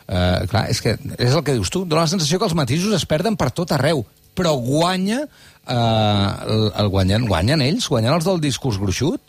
eh, 0.07 0.45
clar, 0.51 0.67
és 0.71 0.81
que 0.81 0.97
és 1.17 1.33
el 1.33 1.43
que 1.43 1.57
dius 1.57 1.73
tu, 1.73 1.85
dona 1.85 2.05
la 2.05 2.11
sensació 2.11 2.39
que 2.39 2.47
els 2.49 2.57
matisos 2.57 2.93
es 2.95 3.07
perden 3.09 3.37
per 3.39 3.51
tot 3.55 3.73
arreu, 3.75 4.05
però 4.37 4.55
guanya, 4.61 5.23
eh, 5.23 6.29
el, 6.55 6.69
el 6.83 6.91
guanyen, 6.93 7.27
guanyen 7.29 7.65
ells, 7.65 7.89
guanyen 7.91 8.15
els 8.17 8.27
del 8.27 8.41
discurs 8.43 8.79
gruixut. 8.81 9.21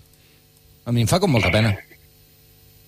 A 0.86 0.94
mi 0.94 1.02
em 1.02 1.10
fa 1.10 1.18
com 1.22 1.32
molta 1.32 1.50
pena. 1.54 1.74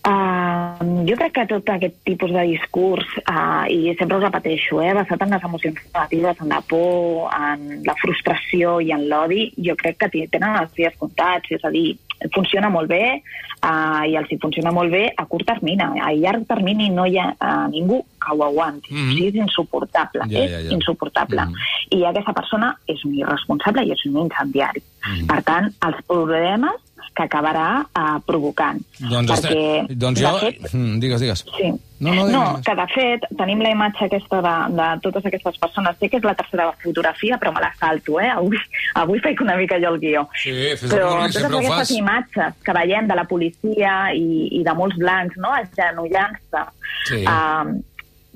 Uh, 0.08 1.02
jo 1.08 1.16
crec 1.18 1.32
que 1.34 1.44
tot 1.50 1.70
aquest 1.74 1.96
tipus 2.06 2.30
de 2.32 2.44
discurs, 2.52 3.08
uh, 3.26 3.66
i 3.68 3.92
sempre 3.98 4.16
ho 4.16 4.22
repeteixo, 4.22 4.78
eh, 4.80 4.92
basat 4.96 5.24
en 5.24 5.34
les 5.34 5.46
emocions 5.48 5.80
negatives, 5.82 6.38
en 6.44 6.52
la 6.54 6.60
por, 6.70 7.26
en 7.34 7.82
la 7.84 7.96
frustració 7.98 8.78
i 8.80 8.92
en 8.94 9.08
l'odi, 9.10 9.48
jo 9.66 9.74
crec 9.80 9.98
que 10.04 10.26
tenen 10.30 10.56
els 10.62 10.72
dies 10.78 10.94
comptats, 11.02 11.50
és 11.58 11.66
a 11.66 11.72
dir, 11.74 11.98
funciona 12.34 12.70
molt 12.72 12.88
bé 12.90 13.02
uh, 13.18 14.04
i 14.08 14.16
els 14.18 14.30
hi 14.32 14.38
funciona 14.42 14.72
molt 14.74 14.92
bé 14.92 15.04
a 15.14 15.26
curt 15.30 15.46
termini. 15.48 15.84
A 16.02 16.12
llarg 16.16 16.46
termini 16.48 16.88
no 16.94 17.06
hi 17.06 17.18
ha 17.20 17.28
uh, 17.34 17.66
ningú 17.70 18.00
que 18.18 18.34
ho 18.34 18.44
aguanti. 18.44 18.94
Mhm. 18.94 19.08
O 19.08 19.14
sigui, 19.14 19.28
és 19.28 19.40
insuportable. 19.46 20.26
Ja, 20.28 20.42
és 20.42 20.50
ja, 20.50 20.60
ja. 20.66 20.74
insuportable. 20.76 21.46
Mhm. 21.46 21.54
I 21.98 22.04
aquesta 22.10 22.32
persona 22.32 22.74
és 22.86 23.04
un 23.04 23.14
irresponsable 23.14 23.86
i 23.86 23.92
és 23.94 24.04
un 24.10 24.22
incendiari. 24.24 24.82
Per 25.28 25.42
tant, 25.46 25.70
els 25.86 26.00
problemes 26.06 26.84
que 27.14 27.24
acabarà 27.24 27.68
uh, 27.82 28.18
provocant. 28.26 28.80
Doncs, 28.98 29.30
perquè, 29.32 29.62
este, 29.82 29.94
doncs 29.94 30.20
jo... 30.20 30.34
fet, 30.38 30.66
Mm, 30.72 30.98
digues, 31.00 31.20
digues. 31.20 31.44
Sí. 31.56 31.72
No, 32.00 32.12
no, 32.14 32.26
digues, 32.26 32.32
no, 32.32 32.42
que 32.62 32.74
de 32.78 32.86
fet 32.94 33.24
tenim 33.38 33.62
la 33.64 33.72
imatge 33.74 34.04
aquesta 34.06 34.38
de, 34.44 34.54
de 34.78 34.86
totes 35.02 35.24
aquestes 35.26 35.58
persones. 35.58 35.96
Sé 35.98 36.08
que 36.08 36.20
és 36.20 36.26
la 36.26 36.34
tercera 36.38 36.68
fotografia, 36.82 37.38
però 37.42 37.50
me 37.54 37.60
la 37.64 37.72
salto, 37.80 38.20
eh? 38.22 38.28
Avui, 38.30 38.60
avui 38.94 39.18
faig 39.24 39.42
una 39.42 39.56
mica 39.58 39.80
jo 39.82 39.90
el 39.94 39.98
guió. 40.04 40.28
Sí, 40.38 40.54
fes 40.78 40.86
el 40.86 40.94
però 40.94 41.10
vulguis, 41.16 41.34
totes 41.34 41.50
aquestes 41.50 41.76
fas. 41.76 41.90
imatges 41.98 42.62
que 42.64 42.76
veiem 42.78 43.10
de 43.10 43.18
la 43.18 43.24
policia 43.30 43.98
i, 44.14 44.46
i 44.60 44.62
de 44.62 44.74
molts 44.78 44.96
blancs, 45.00 45.36
no?, 45.42 45.50
agenollant-se, 45.58 46.66
Sí. 47.08 47.24
um, 47.26 47.78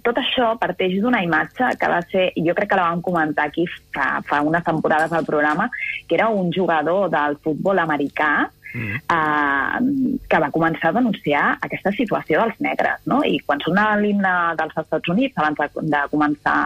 tot 0.02 0.16
això 0.18 0.56
parteix 0.58 0.96
d'una 1.00 1.20
imatge 1.22 1.68
que 1.78 1.88
va 1.90 2.00
ser, 2.10 2.32
jo 2.34 2.54
crec 2.58 2.70
que 2.72 2.78
la 2.78 2.88
vam 2.90 3.02
comentar 3.04 3.46
aquí 3.46 3.66
fa, 3.94 4.18
fa 4.26 4.40
unes 4.42 4.64
temporades 4.66 5.12
al 5.12 5.24
programa, 5.24 5.68
que 6.08 6.16
era 6.16 6.28
un 6.28 6.50
jugador 6.52 7.08
del 7.10 7.36
futbol 7.44 7.78
americà 7.78 8.48
mm. 8.74 9.02
eh, 9.16 10.20
que 10.28 10.40
va 10.44 10.52
començar 10.54 10.90
a 10.90 10.98
denunciar 10.98 11.44
aquesta 11.60 11.92
situació 11.96 12.42
dels 12.42 12.62
negres. 12.64 13.02
No? 13.06 13.22
I 13.24 13.38
quan 13.46 13.62
sona 13.64 13.92
l'himne 14.00 14.32
dels 14.60 14.78
Estats 14.84 15.12
Units, 15.12 15.36
abans 15.36 15.60
de, 15.60 15.86
de 15.96 16.02
començar 16.12 16.58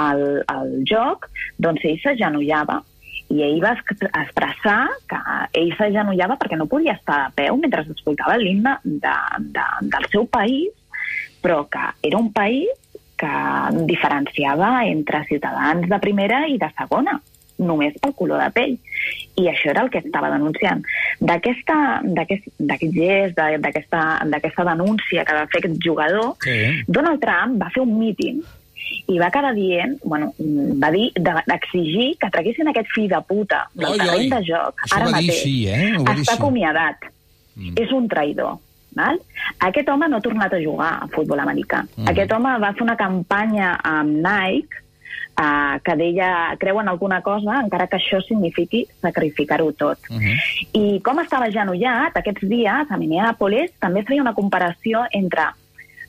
el, 0.00 0.24
el 0.46 0.76
joc, 0.88 1.28
doncs 1.58 1.84
ell 1.84 2.00
s'agenollava 2.04 2.80
i 3.30 3.44
ell 3.46 3.60
va 3.62 3.76
expressar 3.78 4.88
que 5.10 5.18
ell 5.58 5.70
s'agenollava 5.78 6.34
perquè 6.38 6.56
no 6.58 6.66
podia 6.70 6.96
estar 6.98 7.28
de 7.28 7.44
peu 7.44 7.58
mentre 7.62 7.84
escoltava 7.86 8.34
l'himne 8.40 8.72
de, 8.82 9.14
de, 9.54 9.66
del 9.86 10.08
seu 10.10 10.26
país 10.26 10.74
però 11.40 11.64
que 11.70 11.84
era 12.02 12.18
un 12.18 12.32
país 12.32 12.68
que 13.20 13.84
diferenciava 13.84 14.86
entre 14.86 15.24
ciutadans 15.28 15.88
de 15.88 15.98
primera 16.00 16.46
i 16.48 16.56
de 16.58 16.70
segona, 16.76 17.18
només 17.60 17.96
pel 18.00 18.14
color 18.16 18.40
de 18.40 18.48
pell. 18.54 18.78
I 19.40 19.48
això 19.50 19.74
era 19.74 19.84
el 19.84 19.90
que 19.92 20.00
estava 20.00 20.30
denunciant. 20.32 20.80
D'aquest 21.20 22.94
gest, 22.96 23.36
d'aquesta 23.36 24.64
denúncia 24.64 25.24
que 25.24 25.34
va 25.36 25.46
fer 25.52 25.60
aquest 25.60 25.76
jugador, 25.84 26.34
Sí. 26.42 26.82
Donald 26.88 27.20
Trump 27.20 27.60
va 27.62 27.68
fer 27.74 27.82
un 27.82 27.98
míting 27.98 28.40
i 29.06 29.18
va 29.20 29.30
quedar 29.30 29.52
dient, 29.54 29.98
bueno, 30.02 30.32
va 30.82 30.90
dir 30.90 31.10
de- 31.14 31.44
d'exigir 31.46 32.16
que 32.18 32.30
traguessin 32.30 32.68
aquest 32.68 32.88
fill 32.94 33.08
de 33.08 33.20
puta 33.28 33.68
del 33.74 33.92
Oi, 33.92 33.98
terreny 33.98 34.24
oi. 34.24 34.30
de 34.30 34.40
joc. 34.48 34.80
Això 34.86 34.96
ara 34.96 35.10
mateix. 35.10 35.28
així, 35.30 35.68
eh? 35.68 35.96
Ho 35.98 36.04
Està 36.04 36.34
acomiadat. 36.34 36.96
Mm. 37.56 37.74
És 37.76 37.92
un 37.92 38.08
traïdor. 38.08 38.58
Val? 38.92 39.20
Aquest 39.60 39.88
home 39.88 40.08
no 40.08 40.16
ha 40.16 40.20
tornat 40.20 40.52
a 40.52 40.58
jugar 40.58 40.98
a 41.02 41.06
futbol 41.08 41.38
americà. 41.38 41.84
Mm. 41.96 42.08
Aquest 42.08 42.32
home 42.32 42.58
va 42.58 42.72
fer 42.72 42.82
una 42.82 42.96
campanya 42.96 43.78
amb 43.84 44.16
Nike 44.16 44.82
uh, 45.40 45.80
que 45.82 45.96
deia 45.96 46.56
creu 46.60 46.80
en 46.80 46.88
alguna 46.92 47.22
cosa, 47.22 47.60
encara 47.64 47.86
que 47.88 47.96
això 47.96 48.20
signifiqui 48.26 48.84
sacrificar-ho 49.00 49.72
tot. 49.72 49.98
Mhm. 50.10 50.36
I 50.74 51.00
com 51.00 51.18
estava 51.20 51.46
agenollat, 51.46 52.16
aquests 52.16 52.46
dies, 52.48 52.90
a 52.90 52.96
Minneapolis, 53.00 53.72
també 53.80 54.00
es 54.00 54.06
feia 54.06 54.22
una 54.22 54.34
comparació 54.34 55.06
entre 55.12 55.48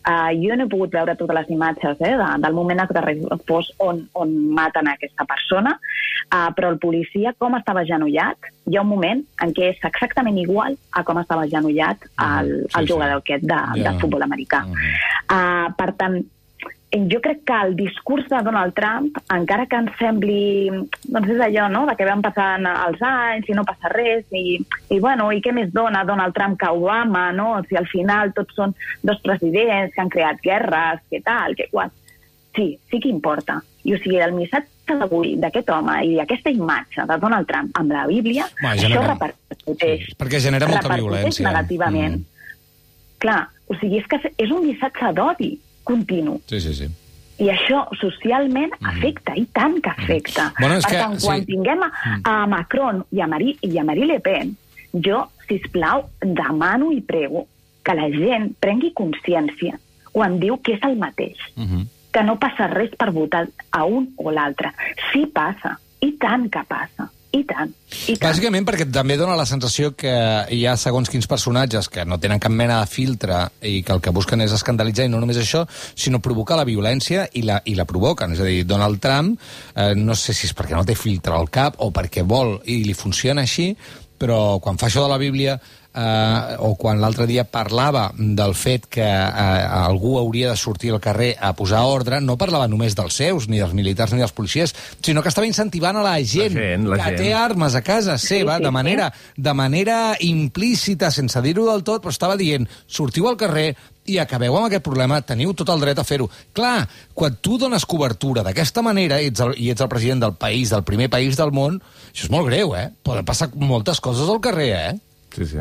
Uh, 0.01 0.33
jo 0.33 0.55
no 0.57 0.65
he 0.65 0.69
pogut 0.69 0.89
veure 0.89 1.13
totes 1.13 1.35
les 1.37 1.49
imatges 1.53 1.99
eh, 2.01 2.15
de, 2.17 2.29
del 2.41 2.55
moment 2.57 2.79
fos 3.45 3.67
on, 3.77 3.99
on 4.17 4.31
maten 4.49 4.87
aquesta 4.89 5.27
persona, 5.29 5.75
uh, 6.33 6.49
però 6.57 6.71
el 6.73 6.79
policia, 6.81 7.35
com 7.37 7.53
estava 7.53 7.83
agenollat, 7.85 8.49
hi 8.65 8.77
ha 8.77 8.81
un 8.81 8.89
moment 8.89 9.21
en 9.45 9.53
què 9.53 9.69
és 9.75 9.83
exactament 9.85 10.39
igual 10.41 10.73
a 10.97 11.03
com 11.03 11.19
estava 11.21 11.43
agenollat 11.45 12.01
el, 12.17 12.49
Mhm, 12.49 12.65
sí, 12.65 12.79
el 12.79 12.87
sí. 12.87 12.93
jugador 12.93 13.17
aquest 13.21 13.43
de, 13.43 13.61
Ja. 13.77 13.91
de 13.91 13.99
futbol 13.99 14.23
americà. 14.25 14.65
Mhm. 14.65 14.89
Uh, 15.29 15.73
per 15.77 15.93
tant, 15.93 16.25
jo 16.91 17.21
crec 17.23 17.45
que 17.47 17.53
el 17.65 17.75
discurs 17.75 18.27
de 18.27 18.41
Donald 18.43 18.73
Trump, 18.75 19.15
encara 19.31 19.65
que 19.65 19.77
ens 19.79 19.93
sembli, 19.97 20.67
doncs 21.07 21.29
és 21.31 21.39
allò, 21.39 21.69
no?, 21.71 21.85
de 21.87 21.95
que 21.95 22.07
van 22.07 22.21
passant 22.25 22.67
els 22.67 22.99
anys 23.07 23.47
i 23.47 23.55
no 23.55 23.63
passa 23.63 23.87
res, 23.93 24.25
i, 24.35 24.57
i 24.91 24.99
bueno, 24.99 25.29
i 25.31 25.39
què 25.41 25.53
més 25.55 25.71
dona 25.71 26.03
Donald 26.03 26.35
Trump 26.35 26.59
que 26.59 26.67
Obama, 26.67 27.29
no?, 27.31 27.61
si 27.69 27.79
al 27.79 27.87
final 27.87 28.33
tots 28.35 28.57
són 28.59 28.75
dos 29.07 29.23
presidents 29.23 29.95
que 29.95 30.03
han 30.03 30.11
creat 30.11 30.43
guerres, 30.43 30.99
què 31.07 31.23
tal, 31.23 31.55
què 31.55 31.69
qual. 31.71 31.93
Sí, 32.57 32.73
sí 32.91 32.99
que 32.99 33.07
importa. 33.07 33.61
I 33.87 33.95
o 33.95 33.97
sigui, 34.03 34.19
el 34.19 34.35
missatge 34.35 34.99
d'avui 34.99 35.37
d'aquest 35.39 35.71
home 35.71 35.95
i 36.11 36.19
aquesta 36.19 36.51
imatge 36.51 37.07
de 37.07 37.17
Donald 37.23 37.47
Trump 37.47 37.71
amb 37.79 37.95
la 37.95 38.03
Bíblia, 38.11 38.43
Va, 38.59 38.75
això 38.75 38.89
genera- 38.91 39.13
repercuteix. 39.15 40.05
Sí, 40.11 40.19
perquè 40.19 40.43
genera 40.43 40.67
molta 40.67 40.99
violència. 40.99 41.47
negativament. 41.47 42.19
Mm. 42.19 42.55
Clar, 43.23 43.41
o 43.71 43.79
sigui, 43.79 44.03
és 44.03 44.07
que 44.11 44.19
és 44.35 44.51
un 44.51 44.65
missatge 44.67 45.13
d'odi 45.15 45.53
continu. 45.83 46.41
Sí, 46.47 46.59
sí, 46.61 46.73
sí. 46.73 46.87
I 47.41 47.47
això 47.49 47.87
socialment 47.99 48.71
afecta, 48.85 49.33
i 49.35 49.45
tant 49.51 49.79
que 49.81 49.89
afecta. 49.89 50.49
Mm. 50.51 50.59
Bueno, 50.59 50.75
és 50.77 50.83
per 50.85 50.91
que- 50.91 50.99
tant, 50.99 51.15
quan 51.23 51.37
sí. 51.39 51.41
Mm. 51.41 51.45
tinguem 51.45 51.83
a, 51.83 51.91
a 52.23 52.35
Macron 52.47 53.03
i 53.11 53.21
a, 53.21 53.27
Marie, 53.27 53.57
i 53.61 53.77
a 53.79 53.83
Marie 53.83 54.05
Le 54.05 54.19
Pen, 54.19 54.55
jo, 54.93 55.23
sisplau, 55.47 56.03
demano 56.21 56.91
i 56.91 57.01
prego 57.01 57.47
que 57.83 57.95
la 57.97 58.09
gent 58.13 58.51
prengui 58.59 58.91
consciència 58.93 59.79
quan 60.11 60.39
diu 60.39 60.57
que 60.61 60.73
és 60.75 60.83
el 60.83 60.97
mateix, 60.99 61.37
Mhm. 61.55 61.87
que 62.11 62.23
no 62.23 62.37
passa 62.37 62.67
res 62.67 62.91
per 62.99 63.09
votar 63.11 63.47
a 63.71 63.85
un 63.85 64.09
o 64.17 64.29
l'altre. 64.31 64.73
Sí 65.11 65.25
passa, 65.25 65.79
i 66.01 66.11
tant 66.19 66.49
que 66.51 66.61
passa, 66.67 67.09
i 67.31 67.41
tant, 67.47 67.69
i 68.11 68.17
tant. 68.17 68.25
Bàsicament 68.25 68.65
perquè 68.67 68.85
també 68.91 69.15
dona 69.19 69.37
la 69.39 69.45
sensació 69.47 69.93
que 69.95 70.11
hi 70.51 70.65
ha 70.67 70.73
segons 70.79 71.07
quins 71.11 71.29
personatges 71.31 71.87
que 71.91 72.03
no 72.03 72.19
tenen 72.19 72.41
cap 72.43 72.51
mena 72.51 72.81
de 72.81 72.89
filtre 72.91 73.37
i 73.67 73.79
que 73.87 73.95
el 73.95 74.03
que 74.03 74.11
busquen 74.11 74.43
és 74.43 74.51
escandalitzar 74.57 75.07
i 75.07 75.11
no 75.13 75.21
només 75.21 75.39
això, 75.39 75.63
sinó 75.95 76.19
provocar 76.19 76.59
la 76.59 76.67
violència 76.67 77.29
i 77.39 77.45
la, 77.47 77.61
i 77.63 77.77
la 77.79 77.87
provoquen. 77.87 78.35
És 78.35 78.43
a 78.43 78.49
dir, 78.49 78.65
Donald 78.67 78.99
Trump, 79.03 79.39
eh, 79.75 79.93
no 79.95 80.17
sé 80.19 80.35
si 80.35 80.49
és 80.49 80.55
perquè 80.57 80.75
no 80.75 80.83
té 80.87 80.97
filtre 80.99 81.37
al 81.37 81.47
cap 81.49 81.79
o 81.79 81.91
perquè 81.95 82.27
vol 82.27 82.57
i 82.67 82.81
li 82.83 82.97
funciona 82.97 83.47
així, 83.47 83.71
però 84.21 84.59
quan 84.61 84.77
fa 84.77 84.89
això 84.91 85.05
de 85.05 85.13
la 85.13 85.21
Bíblia 85.21 85.55
eh, 85.93 86.55
o 86.59 86.73
quan 86.79 87.01
l'altre 87.01 87.27
dia 87.27 87.43
parlava 87.43 88.09
del 88.15 88.53
fet 88.55 88.87
que 88.91 89.03
eh, 89.05 89.65
algú 89.81 90.17
hauria 90.19 90.51
de 90.51 90.57
sortir 90.59 90.91
al 90.93 91.01
carrer 91.03 91.33
a 91.39 91.53
posar 91.57 91.83
ordre, 91.87 92.21
no 92.21 92.37
parlava 92.39 92.69
només 92.71 92.95
dels 92.97 93.17
seus, 93.17 93.47
ni 93.51 93.59
dels 93.59 93.75
militars 93.77 94.13
ni 94.13 94.23
dels 94.23 94.35
policies, 94.35 94.75
sinó 95.03 95.21
que 95.21 95.31
estava 95.31 95.47
incentivant 95.47 95.99
a 95.99 96.05
la 96.05 96.17
gent, 96.23 96.55
La 96.55 96.61
gent, 96.61 96.87
la 96.87 96.97
que 96.97 97.09
gent. 97.09 97.21
té 97.21 97.33
armes 97.33 97.75
a 97.75 97.83
casa 97.85 98.17
seva, 98.17 98.57
sí, 98.57 98.63
de 98.63 98.71
sí. 98.71 98.75
manera, 98.79 99.11
de 99.35 99.53
manera 99.53 99.97
implícita, 100.19 101.11
sense 101.11 101.41
dir-ho 101.41 101.67
del 101.71 101.83
tot, 101.83 102.03
però 102.03 102.13
estava 102.13 102.37
dient, 102.39 102.67
sortiu 102.87 103.27
al 103.27 103.37
carrer 103.39 103.75
i 104.09 104.17
acabeu 104.17 104.55
amb 104.57 104.65
aquest 104.65 104.81
problema, 104.83 105.19
teniu 105.21 105.53
tot 105.53 105.69
el 105.69 105.83
dret 105.83 105.99
a 106.01 106.03
fer-ho. 106.07 106.25
Clar, 106.57 106.87
quan 107.13 107.35
tu 107.41 107.59
dones 107.61 107.85
cobertura 107.85 108.41
d'aquesta 108.43 108.81
manera 108.81 109.19
i 109.21 109.29
ets, 109.29 109.43
el, 109.45 109.53
i 109.61 109.69
ets 109.69 109.83
el 109.85 109.91
president 109.91 110.23
del 110.23 110.33
país, 110.41 110.71
del 110.73 110.83
primer 110.87 111.09
país 111.13 111.37
del 111.37 111.53
món, 111.53 111.77
això 112.09 112.25
és 112.25 112.33
molt 112.33 112.49
greu, 112.49 112.73
eh? 112.75 112.89
Poden 113.05 113.27
passar 113.27 113.51
moltes 113.53 114.01
coses 114.01 114.27
al 114.29 114.41
carrer, 114.41 114.71
eh? 114.73 114.91
Sí, 115.31 115.45
sí. 115.45 115.57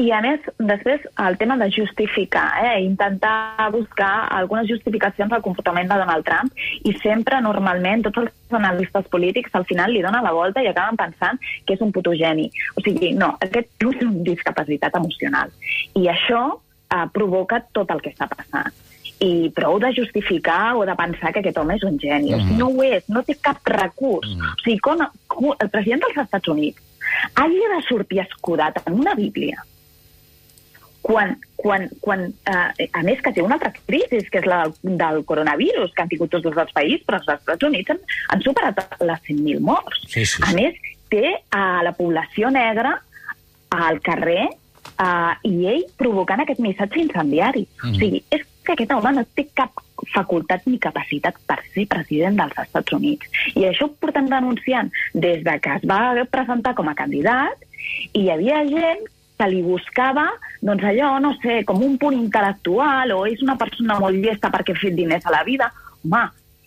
I 0.00 0.10
a 0.12 0.20
més, 0.24 0.44
després, 0.58 1.02
el 1.20 1.36
tema 1.40 1.56
de 1.60 1.68
justificar, 1.72 2.48
eh? 2.64 2.80
intentar 2.82 3.68
buscar 3.72 4.28
algunes 4.32 4.68
justificacions 4.68 5.32
al 5.32 5.42
comportament 5.44 5.88
de 5.90 5.98
Donald 6.00 6.24
Trump 6.24 6.64
i 6.88 6.94
sempre, 7.02 7.40
normalment, 7.44 8.06
tots 8.06 8.24
els 8.24 8.56
analistes 8.56 9.08
polítics 9.12 9.54
al 9.54 9.66
final 9.68 9.92
li 9.92 10.02
donen 10.04 10.24
la 10.24 10.34
volta 10.36 10.64
i 10.64 10.70
acaben 10.70 10.98
pensant 11.00 11.40
que 11.66 11.76
és 11.76 11.84
un 11.84 11.92
putogeni. 11.92 12.48
O 12.76 12.84
sigui, 12.84 13.12
no, 13.16 13.34
aquest 13.44 13.88
és 13.88 14.04
un 14.08 14.22
discapacitat 14.26 14.96
emocional. 14.96 15.52
I 16.00 16.08
això 16.12 16.44
eh, 16.56 17.06
provoca 17.12 17.60
tot 17.76 17.92
el 17.92 18.00
que 18.04 18.14
està 18.16 18.30
passant 18.32 18.72
i 19.20 19.50
prou 19.52 19.76
de 19.76 19.90
justificar 19.92 20.78
o 20.80 20.86
de 20.88 20.94
pensar 20.96 21.34
que 21.34 21.42
aquest 21.42 21.58
home 21.60 21.76
és 21.76 21.82
un 21.84 21.98
geni. 22.00 22.32
Mm. 22.32 22.36
O 22.36 22.44
sigui, 22.46 22.56
no 22.56 22.70
ho 22.72 22.86
és, 22.86 23.04
no 23.12 23.20
té 23.26 23.36
cap 23.36 23.60
recurs. 23.68 24.32
Mm. 24.32 24.54
O 24.54 24.62
sigui, 24.64 24.78
com, 24.86 25.04
com 25.28 25.52
el 25.52 25.68
president 25.68 26.06
dels 26.06 26.24
Estats 26.24 26.48
Units 26.48 26.89
hagi 27.34 27.66
de 27.74 27.82
sortir 27.88 28.22
escudat 28.24 28.80
en 28.86 29.00
una 29.00 29.14
Bíblia 29.14 29.64
quan, 31.02 31.38
quan, 31.56 31.88
quan 32.00 32.26
eh, 32.28 32.88
a 32.92 33.02
més 33.02 33.20
que 33.24 33.32
té 33.32 33.42
una 33.42 33.56
altra 33.56 33.72
crisi, 33.72 34.20
que 34.30 34.40
és 34.42 34.48
la 34.48 34.62
del, 34.66 34.96
del 35.00 35.22
coronavirus, 35.28 35.92
que 35.94 36.04
han 36.04 36.10
tingut 36.12 36.32
tots 36.34 36.48
els 36.50 36.74
països, 36.76 37.04
però 37.06 37.20
els 37.20 37.30
Estats 37.34 37.68
Units 37.68 37.94
han, 37.94 38.00
han 38.34 38.44
superat 38.44 38.82
les 39.00 39.22
100.000 39.28 39.64
morts. 39.64 40.02
Sí, 40.06 40.24
sí, 40.24 40.36
sí. 40.36 40.44
A 40.44 40.52
més, 40.56 40.76
té 41.10 41.32
a 41.56 41.80
la 41.86 41.94
població 41.96 42.52
negra 42.54 42.98
al 43.74 44.00
carrer 44.04 44.46
uh, 44.50 45.34
i 45.46 45.66
ell 45.72 45.84
provocant 45.98 46.44
aquest 46.44 46.60
missatge 46.62 47.00
incendiari. 47.02 47.66
Mm 47.66 47.88
-hmm. 47.88 47.96
O 47.96 47.98
sigui, 47.98 48.22
és 48.30 48.46
que 48.70 48.84
aquest 48.84 48.92
home 48.94 49.12
no 49.16 49.24
té 49.34 49.46
cap 49.58 49.82
facultat 50.14 50.66
ni 50.68 50.78
capacitat 50.80 51.38
per 51.48 51.58
ser 51.74 51.86
president 51.90 52.38
dels 52.38 52.58
Estats 52.64 52.94
Units. 52.96 53.30
I 53.58 53.66
això 53.68 53.88
ho 53.88 53.94
portem 54.00 54.28
denunciant 54.30 54.90
des 55.14 55.42
de 55.46 55.56
que 55.62 55.78
es 55.78 55.86
va 55.90 56.00
presentar 56.30 56.76
com 56.78 56.88
a 56.88 56.96
candidat 56.98 57.66
i 58.12 58.22
hi 58.22 58.30
havia 58.30 58.62
gent 58.68 59.08
que 59.40 59.48
li 59.48 59.62
buscava, 59.64 60.26
doncs 60.60 60.84
allò, 60.84 61.14
no 61.24 61.32
sé, 61.40 61.62
com 61.68 61.80
un 61.82 61.96
punt 61.98 62.16
intel·lectual 62.16 63.14
o 63.16 63.24
és 63.26 63.40
una 63.42 63.56
persona 63.60 63.96
molt 64.02 64.20
llesta 64.20 64.52
perquè 64.52 64.76
ha 64.76 64.82
fet 64.82 64.94
diners 64.98 65.24
a 65.26 65.32
la 65.32 65.42
vida. 65.46 65.70
Home, 66.04 66.22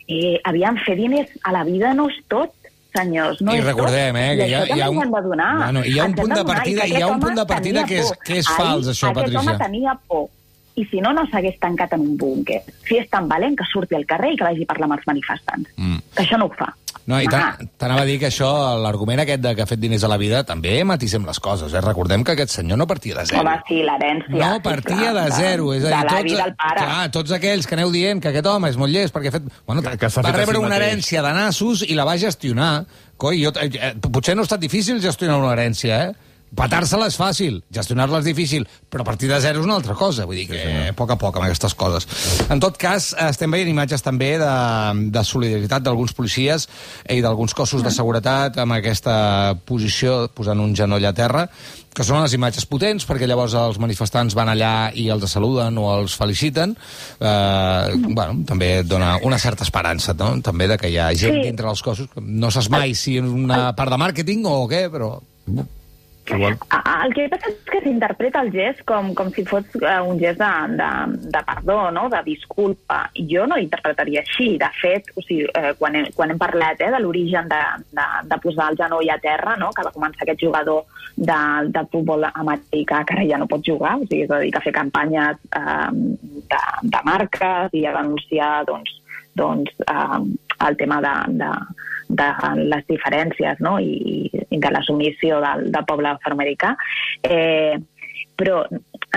eh, 0.08 0.40
aviam, 0.50 0.80
fer 0.82 0.98
diners 0.98 1.32
a 1.46 1.54
la 1.54 1.64
vida 1.68 1.94
no 1.94 2.10
és 2.10 2.18
tot, 2.34 2.56
senyors. 2.98 3.42
No 3.42 3.56
I 3.56 3.62
recordem, 3.62 4.18
eh, 4.18 4.30
que 4.38 4.48
hi 4.50 4.54
ha, 4.58 4.64
hi 4.66 4.82
ha 4.82 4.90
un, 4.90 5.10
bueno, 5.10 5.84
hi 5.86 6.00
ha 6.00 6.06
un 6.06 6.16
punt 6.18 6.34
de 6.34 6.46
partida, 6.46 6.86
hi 6.86 6.98
ha 6.98 7.06
aquest 7.06 7.14
un 7.14 7.28
punt 7.28 7.42
de 7.42 7.46
partida 7.50 7.86
que 7.90 8.00
és, 8.02 8.14
que 8.26 8.40
és 8.42 8.50
fals, 8.50 8.90
això, 8.90 9.10
aquest 9.10 9.34
Patricia. 9.34 9.42
home 9.42 9.58
tenia 9.62 10.00
por. 10.08 10.28
I 10.75 10.86
si 10.89 11.00
no, 11.01 11.13
no 11.13 11.25
s'hagués 11.30 11.60
tancat 11.62 11.94
en 11.94 12.01
un 12.01 12.15
búnquer. 12.18 12.63
Si 12.88 12.98
és 12.98 13.10
tan 13.10 13.27
valent, 13.30 13.56
que 13.58 13.65
surti 13.72 13.94
al 13.96 14.08
carrer 14.10 14.34
i 14.34 14.38
que 14.38 14.44
vagi 14.48 14.63
a 14.63 14.72
parlar 14.72 14.88
amb 14.89 14.98
els 14.98 15.06
manifestants. 15.06 15.70
Mm. 15.77 16.00
Que 16.15 16.24
això 16.24 16.38
no 16.39 16.46
ho 16.48 16.53
fa. 16.58 16.74
No, 17.06 17.20
i 17.22 17.25
Ah. 17.27 17.30
t'an- 17.58 17.70
t'anava 17.77 18.01
a 18.01 18.06
dir 18.06 18.18
que 18.18 18.27
això, 18.30 18.80
l'argument 18.82 19.20
aquest 19.20 19.42
de 19.42 19.53
que 19.56 19.62
ha 19.62 19.65
fet 19.68 19.77
diners 19.80 20.06
a 20.06 20.08
la 20.08 20.15
vida, 20.18 20.44
també 20.46 20.84
matisem 20.86 21.25
les 21.25 21.38
coses, 21.39 21.74
eh? 21.74 21.82
Recordem 21.82 22.24
que 22.24 22.32
aquest 22.32 22.51
senyor 22.51 22.77
no 22.77 22.88
partia 22.88 23.13
de 23.20 23.25
zero. 23.25 23.42
Home, 23.42 23.58
sí, 23.68 23.82
l'herència. 23.84 24.30
No, 24.30 24.53
sí, 24.56 24.62
partia 24.63 25.12
clar, 25.12 25.13
de 25.25 25.32
zero. 25.36 25.74
És 25.74 25.84
a 25.84 25.88
dir, 25.88 25.94
la 25.96 26.01
tots, 26.08 26.24
vida 26.24 26.44
del 26.46 26.56
pare. 26.56 26.80
clar, 26.86 27.12
tots 27.12 27.32
aquells 27.32 27.68
que 27.68 27.75
aneu 27.75 27.92
dient 27.92 28.22
que 28.22 28.30
aquest 28.30 28.46
home 28.48 28.70
és 28.70 28.77
molt 28.77 28.92
llest 28.94 29.13
perquè 29.13 29.27
ha 29.27 29.32
fet... 29.32 29.44
Bueno, 29.68 29.82
Que- 29.82 29.98
que 29.98 30.08
va 30.08 30.24
fet 30.24 30.36
rebre 30.36 30.58
una 30.60 30.77
herència 30.77 31.22
de 31.22 31.34
nassos 31.34 31.84
i 31.84 31.94
la 31.94 32.06
va 32.06 32.18
gestionar. 32.18 32.86
Coi, 33.18 33.44
jo, 33.44 33.51
eh, 33.62 33.70
eh, 33.74 33.94
potser 34.10 34.34
no 34.36 34.42
ha 34.42 34.48
estat 34.48 34.62
difícil 34.62 35.01
gestionar 35.01 35.38
una 35.38 35.51
herència, 35.53 36.06
eh? 36.10 36.13
Patar-se-la 36.54 37.08
és 37.10 37.16
fàcil, 37.18 37.56
gestionar-la 37.74 38.20
és 38.22 38.28
difícil, 38.28 38.68
però 38.92 39.02
a 39.02 39.08
partir 39.08 39.30
de 39.32 39.40
zero 39.42 39.60
és 39.60 39.66
una 39.66 39.74
altra 39.80 39.96
cosa. 39.98 40.26
Vull 40.30 40.38
dir 40.38 40.48
que 40.52 40.60
sí, 40.60 40.74
a 40.90 40.94
poc 40.94 41.10
a 41.10 41.18
poc 41.18 41.38
amb 41.40 41.48
aquestes 41.48 41.74
coses. 41.74 42.06
En 42.54 42.60
tot 42.62 42.78
cas, 42.78 43.12
estem 43.26 43.50
veient 43.52 43.72
imatges 43.72 44.04
també 44.06 44.36
de, 44.38 44.52
de 45.16 45.24
solidaritat 45.26 45.82
d'alguns 45.86 46.14
policies 46.14 46.68
i 47.10 47.22
d'alguns 47.26 47.56
cossos 47.58 47.82
de 47.82 47.90
seguretat 47.92 48.60
amb 48.62 48.78
aquesta 48.78 49.56
posició, 49.66 50.28
posant 50.34 50.62
un 50.62 50.76
genoll 50.78 51.06
a 51.10 51.14
terra, 51.18 51.48
que 51.94 52.06
són 52.06 52.20
unes 52.22 52.34
imatges 52.34 52.66
potents, 52.70 53.06
perquè 53.06 53.28
llavors 53.30 53.54
els 53.58 53.78
manifestants 53.82 54.34
van 54.38 54.50
allà 54.50 54.92
i 54.98 55.10
els 55.14 55.26
saluden 55.30 55.78
o 55.78 55.90
els 55.98 56.16
feliciten. 56.18 56.74
Eh, 57.20 57.98
bueno, 58.08 58.40
també 58.50 58.80
et 58.82 58.88
dona 58.90 59.16
una 59.26 59.38
certa 59.42 59.66
esperança, 59.66 60.14
no? 60.18 60.36
també 60.46 60.68
de 60.70 60.78
que 60.82 60.90
hi 60.90 60.98
ha 60.98 61.12
gent 61.14 61.38
Sí. 61.38 61.46
dintre 61.50 61.66
dels 61.68 61.82
cossos. 61.86 62.10
que 62.14 62.22
No 62.22 62.50
saps 62.52 62.70
mai 62.70 62.94
si 62.98 63.18
és 63.18 63.26
una 63.26 63.76
part 63.78 63.90
de 63.94 63.98
màrqueting 63.98 64.46
o 64.46 64.68
què, 64.70 64.90
però... 64.94 65.16
Igual. 66.25 66.58
Ah, 66.70 67.03
El 67.06 67.13
que 67.13 67.25
passa 67.27 67.50
és 67.51 67.58
que 67.68 67.82
s'interpreta 67.84 68.42
el 68.46 68.51
gest 68.53 68.84
com, 68.88 69.10
com 69.18 69.30
si 69.36 69.44
fos 69.48 69.68
eh, 69.82 70.00
un 70.08 70.20
gest 70.22 70.39
de, 70.39 70.51
de, 70.80 70.89
de 71.34 71.42
perdó, 71.50 71.77
no? 71.92 72.06
de 72.10 72.22
disculpa. 72.24 73.01
Jo 73.32 73.44
no 73.50 73.60
interpretaria 73.60 74.24
així. 74.24 74.53
De 74.62 74.70
fet, 74.80 75.12
o 75.18 75.24
sigui, 75.25 75.50
eh, 75.60 75.74
quan, 75.80 75.98
hem, 76.00 76.08
quan 76.15 76.32
hem 76.32 76.39
parlat 76.39 76.80
eh, 76.80 76.92
de 76.96 77.01
l'origen 77.03 77.51
de, 77.51 77.62
de, 78.00 78.08
de 78.32 78.39
posar 78.46 78.72
el 78.72 78.80
genoll 78.80 79.12
a 79.12 79.20
terra, 79.24 79.58
no? 79.60 79.74
que 79.75 79.84
va 79.84 79.96
començar 79.96 80.24
aquest 80.24 80.46
jugador 80.48 80.88
de, 81.18 81.39
de 81.75 81.86
futbol 81.92 82.24
americà 82.32 83.03
que 83.03 83.18
ara 83.18 83.27
ja 83.27 83.42
no 83.42 83.50
pot 83.51 83.65
jugar, 83.68 83.98
o 84.00 84.08
sigui, 84.08 84.24
és 84.24 84.32
a 84.32 84.39
dir, 84.39 84.53
que 84.56 84.63
fer 84.63 84.75
campanyes 84.80 85.39
eh, 85.60 85.92
de, 86.53 86.65
de 86.88 87.03
marques 87.03 87.75
i 87.75 87.84
a 87.86 87.98
denunciar 88.00 88.53
doncs, 88.70 88.96
doncs, 89.36 89.75
eh, 89.84 90.22
el 90.63 90.77
tema 90.80 91.01
de, 91.03 91.15
de, 91.44 91.51
de 92.08 92.30
les 92.58 92.86
diferències 92.90 93.62
no? 93.64 93.78
I, 93.80 94.30
i 94.50 94.60
de 94.60 94.72
la 94.74 94.84
submissió 94.86 95.39
del, 95.44 95.70
del 95.74 95.88
poble 95.89 96.12
afroamericà. 96.13 96.76
Eh, 97.24 97.78
però, 98.38 98.63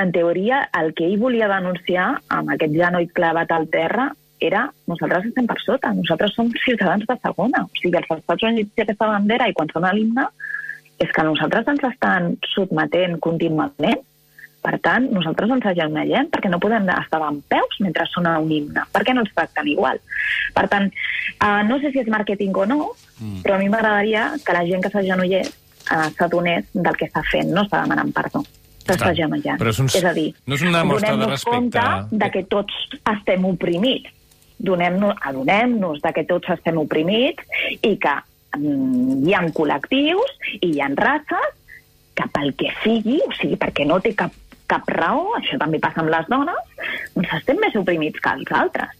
en 0.00 0.12
teoria, 0.12 0.66
el 0.78 0.92
que 0.94 1.06
ell 1.06 1.18
volia 1.20 1.48
denunciar 1.48 2.08
amb 2.36 2.52
aquest 2.52 2.74
genoll 2.76 3.08
clavat 3.16 3.52
al 3.54 3.68
terra 3.72 4.10
era 4.44 4.66
nosaltres 4.90 5.30
estem 5.30 5.46
per 5.48 5.56
sota, 5.62 5.94
nosaltres 5.96 6.34
som 6.36 6.50
ciutadans 6.64 7.06
de 7.08 7.16
segona. 7.22 7.64
O 7.64 7.80
sigui, 7.80 7.96
els 7.96 8.10
Estats 8.18 8.44
Units 8.44 8.74
té 8.76 8.84
aquesta 8.84 9.08
bandera 9.08 9.48
i 9.48 9.56
quan 9.56 9.72
sona 9.72 9.94
l'himne 9.96 10.26
és 11.00 11.12
que 11.12 11.24
nosaltres 11.24 11.68
ens 11.72 11.88
estan 11.90 12.34
sotmetent 12.54 13.18
contínuament 13.24 14.04
per 14.66 14.80
tant, 14.82 15.04
nosaltres 15.14 15.52
ens 15.54 15.66
agenolem 15.70 16.26
perquè 16.32 16.50
no 16.50 16.58
podem 16.62 16.88
estar 16.90 17.20
en 17.22 17.38
peus 17.46 17.78
mentre 17.84 18.06
sona 18.10 18.32
un 18.42 18.50
himne. 18.50 18.82
Per 18.90 19.04
què 19.06 19.14
no 19.14 19.22
ens 19.22 19.30
tracten 19.36 19.68
igual? 19.70 20.00
Per 20.56 20.64
tant, 20.72 20.88
uh, 21.38 21.62
no 21.68 21.78
sé 21.82 21.92
si 21.94 22.02
és 22.02 22.10
màrqueting 22.10 22.56
o 22.58 22.66
no, 22.66 22.78
mm. 23.20 23.44
però 23.44 23.54
a 23.54 23.60
mi 23.62 23.68
m'agradaria 23.70 24.32
que 24.42 24.56
la 24.56 24.64
gent 24.66 24.82
que 24.82 24.90
s'agenollés 24.90 25.52
uh, 25.52 26.08
s'adonés 26.18 26.66
del 26.74 26.98
que 26.98 27.06
està 27.06 27.22
fent, 27.30 27.52
no 27.54 27.62
està 27.62 27.84
demanant 27.84 28.10
perdó. 28.16 28.42
S'està 28.86 28.96
Clar, 29.04 29.12
agenollant. 29.14 29.60
però 29.60 29.70
és 29.70 29.78
un- 29.82 29.90
és 29.90 30.04
a 30.04 30.12
dir, 30.14 30.28
no 30.46 30.54
és 30.54 30.62
una 30.62 30.84
mostra 30.86 31.16
de 31.16 31.26
respecte. 31.26 31.56
compte 31.56 32.16
de 32.24 32.30
que 32.30 32.42
tots 32.44 32.74
estem 33.12 33.44
oprimits. 33.44 34.10
Donem-nos, 34.58 35.14
adonem-nos 35.20 36.00
de 36.02 36.12
que 36.16 36.24
tots 36.24 36.48
estem 36.54 36.78
oprimits 36.78 37.44
i 37.82 37.96
que 38.00 38.14
mm, 38.56 39.28
hi 39.28 39.34
ha 39.34 39.42
col·lectius 39.52 40.34
i 40.60 40.72
hi 40.72 40.80
ha 40.80 40.88
races 40.96 41.54
que 42.16 42.24
pel 42.32 42.54
que 42.56 42.70
sigui, 42.82 43.18
o 43.26 43.30
sigui, 43.36 43.58
perquè 43.60 43.84
no 43.86 44.00
té 44.00 44.14
cap, 44.16 44.32
cap 44.66 44.88
raó, 44.90 45.28
això 45.38 45.58
també 45.58 45.78
passa 45.82 46.00
amb 46.02 46.10
les 46.10 46.26
dones, 46.28 46.62
doncs 47.14 47.32
estem 47.40 47.58
més 47.62 47.74
oprimits 47.78 48.20
que 48.20 48.32
els 48.38 48.52
altres. 48.52 48.94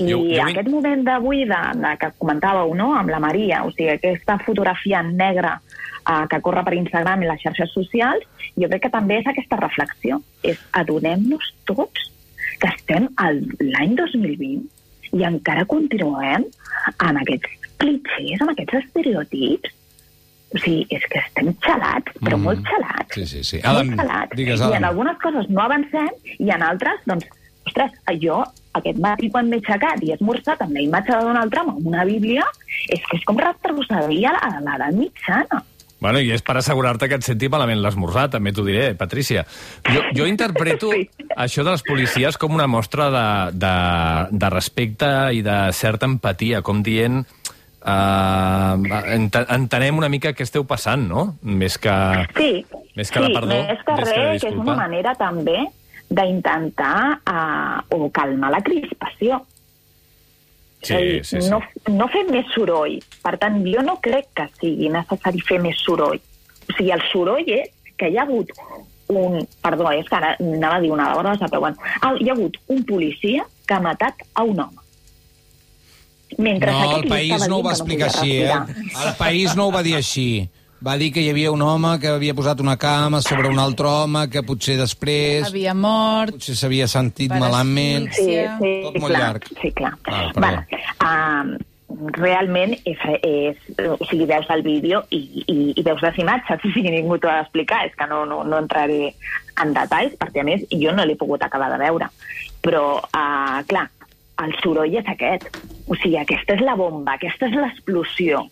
I 0.00 0.06
Jo- 0.08 0.22
jo- 0.24 0.42
aquest 0.46 0.68
moment 0.72 1.02
d'avui 1.04 1.44
de, 1.44 1.60
de, 1.82 1.90
que 2.00 2.08
comentàveu, 2.18 2.74
no?, 2.74 2.94
amb 2.96 3.10
la 3.12 3.18
Maria, 3.20 3.64
o 3.66 3.70
sigui, 3.72 3.90
aquesta 3.92 4.38
fotografia 4.46 5.02
negra 5.02 5.58
uh, 5.60 6.24
que 6.30 6.40
corre 6.40 6.62
per 6.64 6.74
Instagram 6.78 7.22
i 7.22 7.28
les 7.28 7.42
xarxes 7.42 7.72
socials, 7.74 8.24
jo 8.56 8.68
crec 8.68 8.86
que 8.86 8.92
també 8.94 9.18
és 9.20 9.26
aquesta 9.28 9.58
reflexió. 9.60 10.20
És 10.42 10.58
adonem-nos 10.72 11.50
tots 11.68 12.08
que 12.60 12.68
estem 12.68 13.08
al- 13.16 13.44
l'any 13.60 13.94
2020 13.96 14.68
i 15.12 15.24
encara 15.26 15.64
continuem 15.66 16.44
amb 16.98 17.20
aquests 17.20 17.68
clichés, 17.80 18.40
amb 18.40 18.50
aquests 18.54 18.74
estereotips. 18.84 19.74
O 20.54 20.58
sigui, 20.58 20.86
és 20.90 21.04
que 21.10 21.20
estem 21.20 21.52
xalats, 21.62 22.12
però 22.20 22.36
Mm. 22.36 22.40
mm. 22.40 22.44
molt 22.44 22.64
xalats. 22.66 23.14
Sí, 23.14 23.26
sí, 23.26 23.44
sí. 23.44 23.56
Molt 23.64 23.66
Adam, 23.76 23.92
xalats. 23.96 24.36
digues, 24.36 24.60
I 24.60 24.62
Adam. 24.64 24.74
en 24.80 24.84
algunes 24.84 25.18
coses 25.22 25.48
no 25.50 25.60
avancem 25.62 26.08
i 26.38 26.50
en 26.50 26.62
altres, 26.62 27.00
doncs, 27.06 27.26
ostres, 27.66 27.92
jo 28.20 28.42
aquest 28.74 28.98
matí 28.98 29.30
quan 29.30 29.48
m'he 29.48 29.60
aixecat 29.60 30.02
i 30.02 30.10
he 30.10 30.14
esmorzat 30.14 30.62
amb 30.62 30.72
la 30.74 30.80
imatge 30.80 31.12
de 31.12 31.22
Donald 31.24 31.52
Trump 31.52 31.70
amb 31.76 31.86
una 31.86 32.04
bíblia, 32.04 32.42
és 32.88 33.00
que 33.10 33.16
és 33.18 33.24
com 33.24 33.38
retrocedir 33.38 34.26
a 34.26 34.32
l'edat 34.60 34.92
mitjana. 34.94 35.62
Bueno, 36.00 36.18
i 36.18 36.30
és 36.32 36.40
per 36.40 36.56
assegurar-te 36.56 37.08
que 37.10 37.14
et 37.20 37.22
senti 37.22 37.46
malament 37.52 37.82
l'esmorzar, 37.82 38.30
també 38.30 38.54
t'ho 38.56 38.64
diré, 38.64 38.94
Patrícia. 38.96 39.44
Jo, 39.92 40.00
jo 40.16 40.26
interpreto 40.26 40.88
Sí. 40.96 41.08
això 41.36 41.62
de 41.62 41.70
les 41.74 41.82
policies 41.82 42.38
com 42.38 42.54
una 42.56 42.66
mostra 42.66 43.10
de, 43.12 43.26
de, 43.58 43.74
de 44.32 44.48
respecte 44.50 45.10
i 45.36 45.42
de 45.42 45.72
certa 45.76 46.06
empatia, 46.06 46.62
com 46.62 46.82
dient... 46.82 47.26
Uh, 47.80 48.76
ent 49.14 49.30
entenem 49.48 49.96
una 49.96 50.10
mica 50.12 50.34
què 50.36 50.44
esteu 50.44 50.66
passant, 50.68 51.06
no? 51.08 51.22
Més 51.42 51.78
que... 51.80 51.94
Sí, 52.36 52.50
Més 52.98 53.08
que 53.08 53.22
sí, 53.22 53.28
de 53.30 53.36
perdó, 53.38 53.54
més 53.54 53.80
que 53.86 53.94
més 53.94 54.02
que 54.02 54.08
res, 54.10 54.16
que 54.16 54.34
és 54.34 54.42
disculpa. 54.42 54.66
una 54.66 54.74
manera 54.82 55.14
també 55.16 55.56
d'intentar 56.10 56.96
uh, 57.22 57.96
o 57.96 58.10
calmar 58.12 58.50
la 58.52 58.60
crispació. 58.66 59.40
Sí, 60.82 60.94
És 60.94 61.00
dir, 61.00 61.24
sí, 61.24 61.40
sí. 61.44 61.50
No, 61.52 61.60
no 61.94 62.08
fer 62.12 62.24
més 62.28 62.48
soroll. 62.54 62.98
Per 63.22 63.34
tant, 63.40 63.60
jo 63.68 63.82
no 63.86 63.96
crec 64.04 64.30
que 64.36 64.48
sigui 64.60 64.88
necessari 64.92 65.40
fer 65.46 65.60
més 65.62 65.80
soroll. 65.84 66.20
O 66.20 66.76
sigui, 66.76 66.90
el 66.96 67.04
soroll 67.12 67.48
és 67.48 67.70
que 68.00 68.08
hi 68.10 68.18
ha 68.18 68.24
hagut 68.26 68.52
un... 69.12 69.40
Perdó, 69.62 69.90
és 69.92 70.08
que 70.08 70.18
ara 70.18 70.34
anava 70.40 70.78
a 70.80 70.84
dir 70.84 70.92
una 70.94 71.10
hora, 71.16 71.36
però 71.46 71.60
bueno. 71.66 71.76
Ah, 72.00 72.14
Hi 72.18 72.28
ha 72.30 72.36
hagut 72.36 72.56
un 72.72 72.84
policia 72.88 73.44
que 73.66 73.76
ha 73.76 73.82
matat 73.84 74.24
a 74.34 74.44
un 74.46 74.60
home. 74.64 74.79
Mentre 76.38 76.70
No, 76.70 76.96
el 76.96 77.08
país 77.08 77.48
no 77.48 77.58
ho 77.58 77.62
va 77.66 77.72
explicar 77.74 78.08
així, 78.10 78.40
eh? 78.42 78.56
El 79.06 79.14
país 79.18 79.56
no 79.56 79.68
ho 79.68 79.72
va 79.74 79.82
dir 79.82 79.96
així. 79.98 80.48
va 80.80 80.96
dir 80.96 81.10
que 81.12 81.20
hi 81.20 81.28
havia 81.28 81.50
un 81.52 81.60
home 81.60 81.98
que 82.00 82.08
havia 82.08 82.34
posat 82.34 82.60
una 82.64 82.76
cama 82.80 83.20
sobre 83.20 83.50
un 83.52 83.58
altre 83.60 83.86
home, 83.86 84.22
que 84.32 84.42
potser 84.42 84.78
després... 84.80 85.44
Havia 85.50 85.74
mort... 85.76 86.38
Potser 86.38 86.56
s'havia 86.56 86.86
sentit 86.88 87.34
malament. 87.36 88.08
Sí, 88.16 88.38
sí, 88.62 88.70
Tot 88.86 88.96
molt 88.96 89.12
clar, 89.12 89.20
llarg. 89.20 89.50
Sí, 89.60 89.72
clar. 89.76 89.92
Ah, 90.08 90.22
bueno, 90.38 90.64
uh, 91.04 92.00
realment 92.16 92.72
és, 92.88 93.04
és, 93.20 93.60
o 93.90 94.08
sigui, 94.08 94.24
veus 94.30 94.48
el 94.56 94.64
vídeo 94.64 95.02
i, 95.12 95.20
i, 95.44 95.58
i 95.76 95.84
veus 95.84 96.00
les 96.06 96.16
imatges, 96.24 96.64
o 96.64 96.72
sigui, 96.72 96.94
ningú 96.96 97.20
t'ho 97.20 97.28
ha 97.28 97.42
d'explicar, 97.42 97.84
és 97.90 97.96
que 97.98 98.08
no, 98.08 98.24
no, 98.24 98.40
no 98.48 98.64
entraré 98.64 99.12
en 99.60 99.76
detalls, 99.76 100.16
perquè 100.16 100.40
a 100.40 100.48
més 100.48 100.64
jo 100.72 100.96
no 100.96 101.04
l'he 101.04 101.18
pogut 101.20 101.44
acabar 101.44 101.68
de 101.74 101.80
veure. 101.84 102.08
Però, 102.64 102.84
uh, 103.04 103.60
clar, 103.68 103.90
el 104.40 104.56
soroll 104.62 104.96
és 104.96 105.12
aquest. 105.12 105.52
O 105.90 105.96
sigui, 105.98 106.16
aquesta 106.22 106.54
és 106.54 106.62
la 106.62 106.76
bomba, 106.78 107.16
aquesta 107.18 107.48
és 107.50 107.56
l'explosió. 107.58 108.44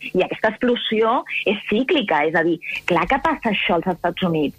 I 0.00 0.22
aquesta 0.24 0.48
explosió 0.54 1.18
és 1.48 1.58
cíclica, 1.68 2.22
és 2.28 2.36
a 2.36 2.42
dir, 2.44 2.58
clar 2.88 3.06
que 3.08 3.18
passa 3.24 3.50
això 3.52 3.76
als 3.78 3.88
Estats 3.94 4.22
Units. 4.28 4.56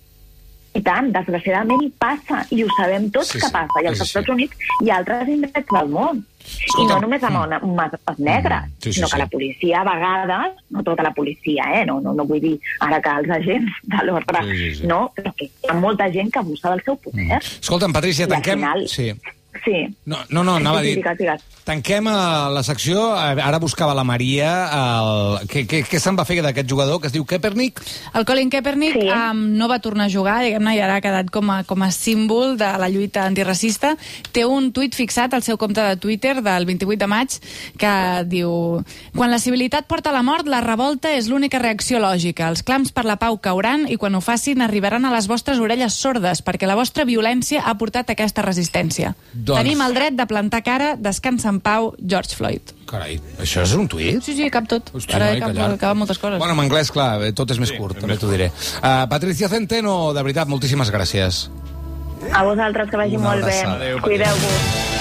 I 0.71 0.79
tant, 0.85 1.09
desgraciadament 1.11 1.81
hi 1.83 1.89
passa, 1.99 2.45
i 2.55 2.61
ho 2.63 2.67
sabem 2.77 3.09
tots 3.11 3.33
Sí, 3.33 3.39
que 3.41 3.47
sí, 3.49 3.51
passa, 3.51 3.81
i 3.83 3.87
als 3.89 3.97
sí, 3.99 4.05
sí. 4.05 4.07
Estats 4.07 4.29
Units 4.31 4.69
i 4.85 4.89
a 4.89 4.99
altres 5.01 5.27
indrets 5.33 5.67
del 5.67 5.89
món. 5.91 6.21
Escolta, 6.41 6.81
I 6.81 6.85
no 6.87 6.99
només 7.03 7.25
amb 7.27 7.35
mm. 7.35 7.57
mm. 7.57 7.73
homes 7.73 8.21
negres, 8.23 8.61
Mm, 8.69 8.77
sí, 8.79 8.87
sí, 8.87 8.93
sinó 8.93 9.07
sí. 9.09 9.11
que 9.13 9.19
la 9.19 9.27
policia 9.33 9.81
a 9.81 9.83
vegades, 9.89 10.55
no 10.69 10.83
tota 10.87 11.03
la 11.03 11.11
policia, 11.13 11.65
eh? 11.81 11.83
no, 11.85 11.99
no, 12.01 12.13
no 12.13 12.25
vull 12.25 12.39
dir 12.41 12.53
ara 12.79 13.01
que 13.03 13.17
els 13.19 13.29
agents 13.41 13.81
de 13.83 14.05
l'ordre, 14.07 14.45
Sí, 14.47 14.57
sí, 14.57 14.71
sí. 14.79 14.87
no, 14.87 15.01
però 15.17 15.33
que 15.35 15.49
hi 15.51 15.69
ha 15.69 15.75
molta 15.75 16.07
gent 16.13 16.31
que 16.31 16.39
abusa 16.39 16.71
del 16.71 16.81
seu 16.87 16.95
poder. 17.03 17.41
Escolta'm, 17.43 17.93
Patrícia, 17.93 18.23
I 18.25 18.29
al 18.29 18.35
tanquem... 18.37 18.59
final- 18.63 18.87
Sí. 18.87 19.11
Sí. 19.65 19.83
No, 20.07 20.17
no, 20.29 20.45
no 20.47 20.55
anava 20.55 20.79
a 20.79 20.81
dir... 20.85 20.95
Digues, 20.95 21.17
digues. 21.19 21.41
Tanquem 21.67 22.07
eh, 22.07 22.13
la 22.55 22.63
secció. 22.63 23.01
Ara 23.19 23.59
buscava 23.59 23.93
la 23.93 24.05
Maria. 24.07 24.51
El... 24.73 25.47
Què, 25.51 25.65
què, 25.69 25.81
què 25.85 25.99
se'n 26.01 26.15
va 26.17 26.23
fer 26.25 26.39
d'aquest 26.41 26.69
jugador 26.71 27.01
que 27.03 27.09
es 27.11 27.13
diu 27.13 27.25
Kaepernick? 27.27 27.81
El 28.17 28.25
Colin 28.25 28.49
Kaepernick 28.49 28.95
Sí. 29.01 29.09
um, 29.11 29.41
no 29.59 29.67
va 29.69 29.77
tornar 29.83 30.07
a 30.07 30.13
jugar, 30.13 30.39
diguem-ne, 30.43 30.73
i 30.77 30.81
ara 30.81 30.95
ha 30.97 31.03
quedat 31.03 31.29
com 31.31 31.51
a, 31.53 31.61
com 31.67 31.83
a 31.83 31.91
símbol 31.93 32.55
de 32.57 32.69
la 32.81 32.89
lluita 32.89 33.25
antiracista. 33.27 33.93
Té 34.31 34.45
un 34.47 34.71
tuit 34.73 34.95
fixat 34.97 35.35
al 35.37 35.43
seu 35.45 35.59
compte 35.61 35.83
de 35.83 35.99
Twitter 36.01 36.37
del 36.41 36.65
28 36.65 36.99
de 37.03 37.11
maig 37.11 37.37
que 37.81 37.93
diu 38.31 38.81
Quan 39.15 39.31
la 39.31 39.39
civilitat 39.39 39.85
porta 39.91 40.09
a 40.09 40.15
la 40.15 40.23
mort, 40.25 40.47
la 40.49 40.61
revolta 40.63 41.11
és 41.13 41.27
l'única 41.29 41.59
reacció 41.59 41.99
lògica. 42.01 42.47
Els 42.49 42.63
clams 42.63 42.91
per 42.95 43.03
la 43.05 43.17
pau 43.21 43.37
cauran 43.43 43.85
i 43.91 43.99
quan 44.01 44.15
ho 44.15 44.21
facin 44.23 44.63
arribaran 44.63 45.05
a 45.05 45.11
les 45.13 45.27
vostres 45.29 45.59
orelles 45.59 45.93
sordes 45.93 46.41
perquè 46.45 46.67
la 46.69 46.75
vostra 46.79 47.05
violència 47.05 47.61
ha 47.67 47.75
portat 47.77 48.09
aquesta 48.15 48.41
resistència. 48.45 49.13
Doncs- 49.41 49.63
Tenim 49.63 49.80
el 49.82 49.93
dret 49.95 50.13
de 50.13 50.25
plantar 50.30 50.62
cara, 50.63 50.95
descansa 50.99 51.49
en 51.49 51.60
pau, 51.63 51.95
George 51.97 52.36
Floyd. 52.38 52.62
Carai, 52.86 53.15
això 53.41 53.63
és 53.63 53.73
un 53.73 53.88
tuit? 53.89 54.19
Sí, 54.21 54.36
sí, 54.38 54.49
cap 54.54 54.67
tot. 54.69 54.91
Hosti, 54.93 55.13
Ara 55.17 55.32
que 55.34 55.39
cap, 55.39 55.54
llarg. 55.56 55.77
cap 55.80 55.95
moltes 55.97 56.19
coses. 56.19 56.38
Bueno, 56.38 56.54
en 56.54 56.60
anglès, 56.67 56.91
clar, 56.91 57.21
eh, 57.23 57.32
tot 57.34 57.49
és 57.49 57.58
més 57.60 57.71
curt, 57.71 57.97
també 57.99 58.17
t'ho 58.17 58.30
diré. 58.30 58.51
Uh, 58.84 59.08
Patricia 59.10 59.49
Centeno, 59.49 60.13
de 60.13 60.21
veritat, 60.21 60.47
moltíssimes 60.51 60.91
gràcies. 60.91 61.47
A 62.32 62.43
vosaltres 62.43 62.89
que 62.91 62.97
vagi 62.97 63.15
Una 63.17 63.30
molt 63.30 63.45
bé. 63.45 63.51
abraçada. 63.51 63.75
Adéu, 63.82 64.01
Cuideu-vos. 64.01 65.00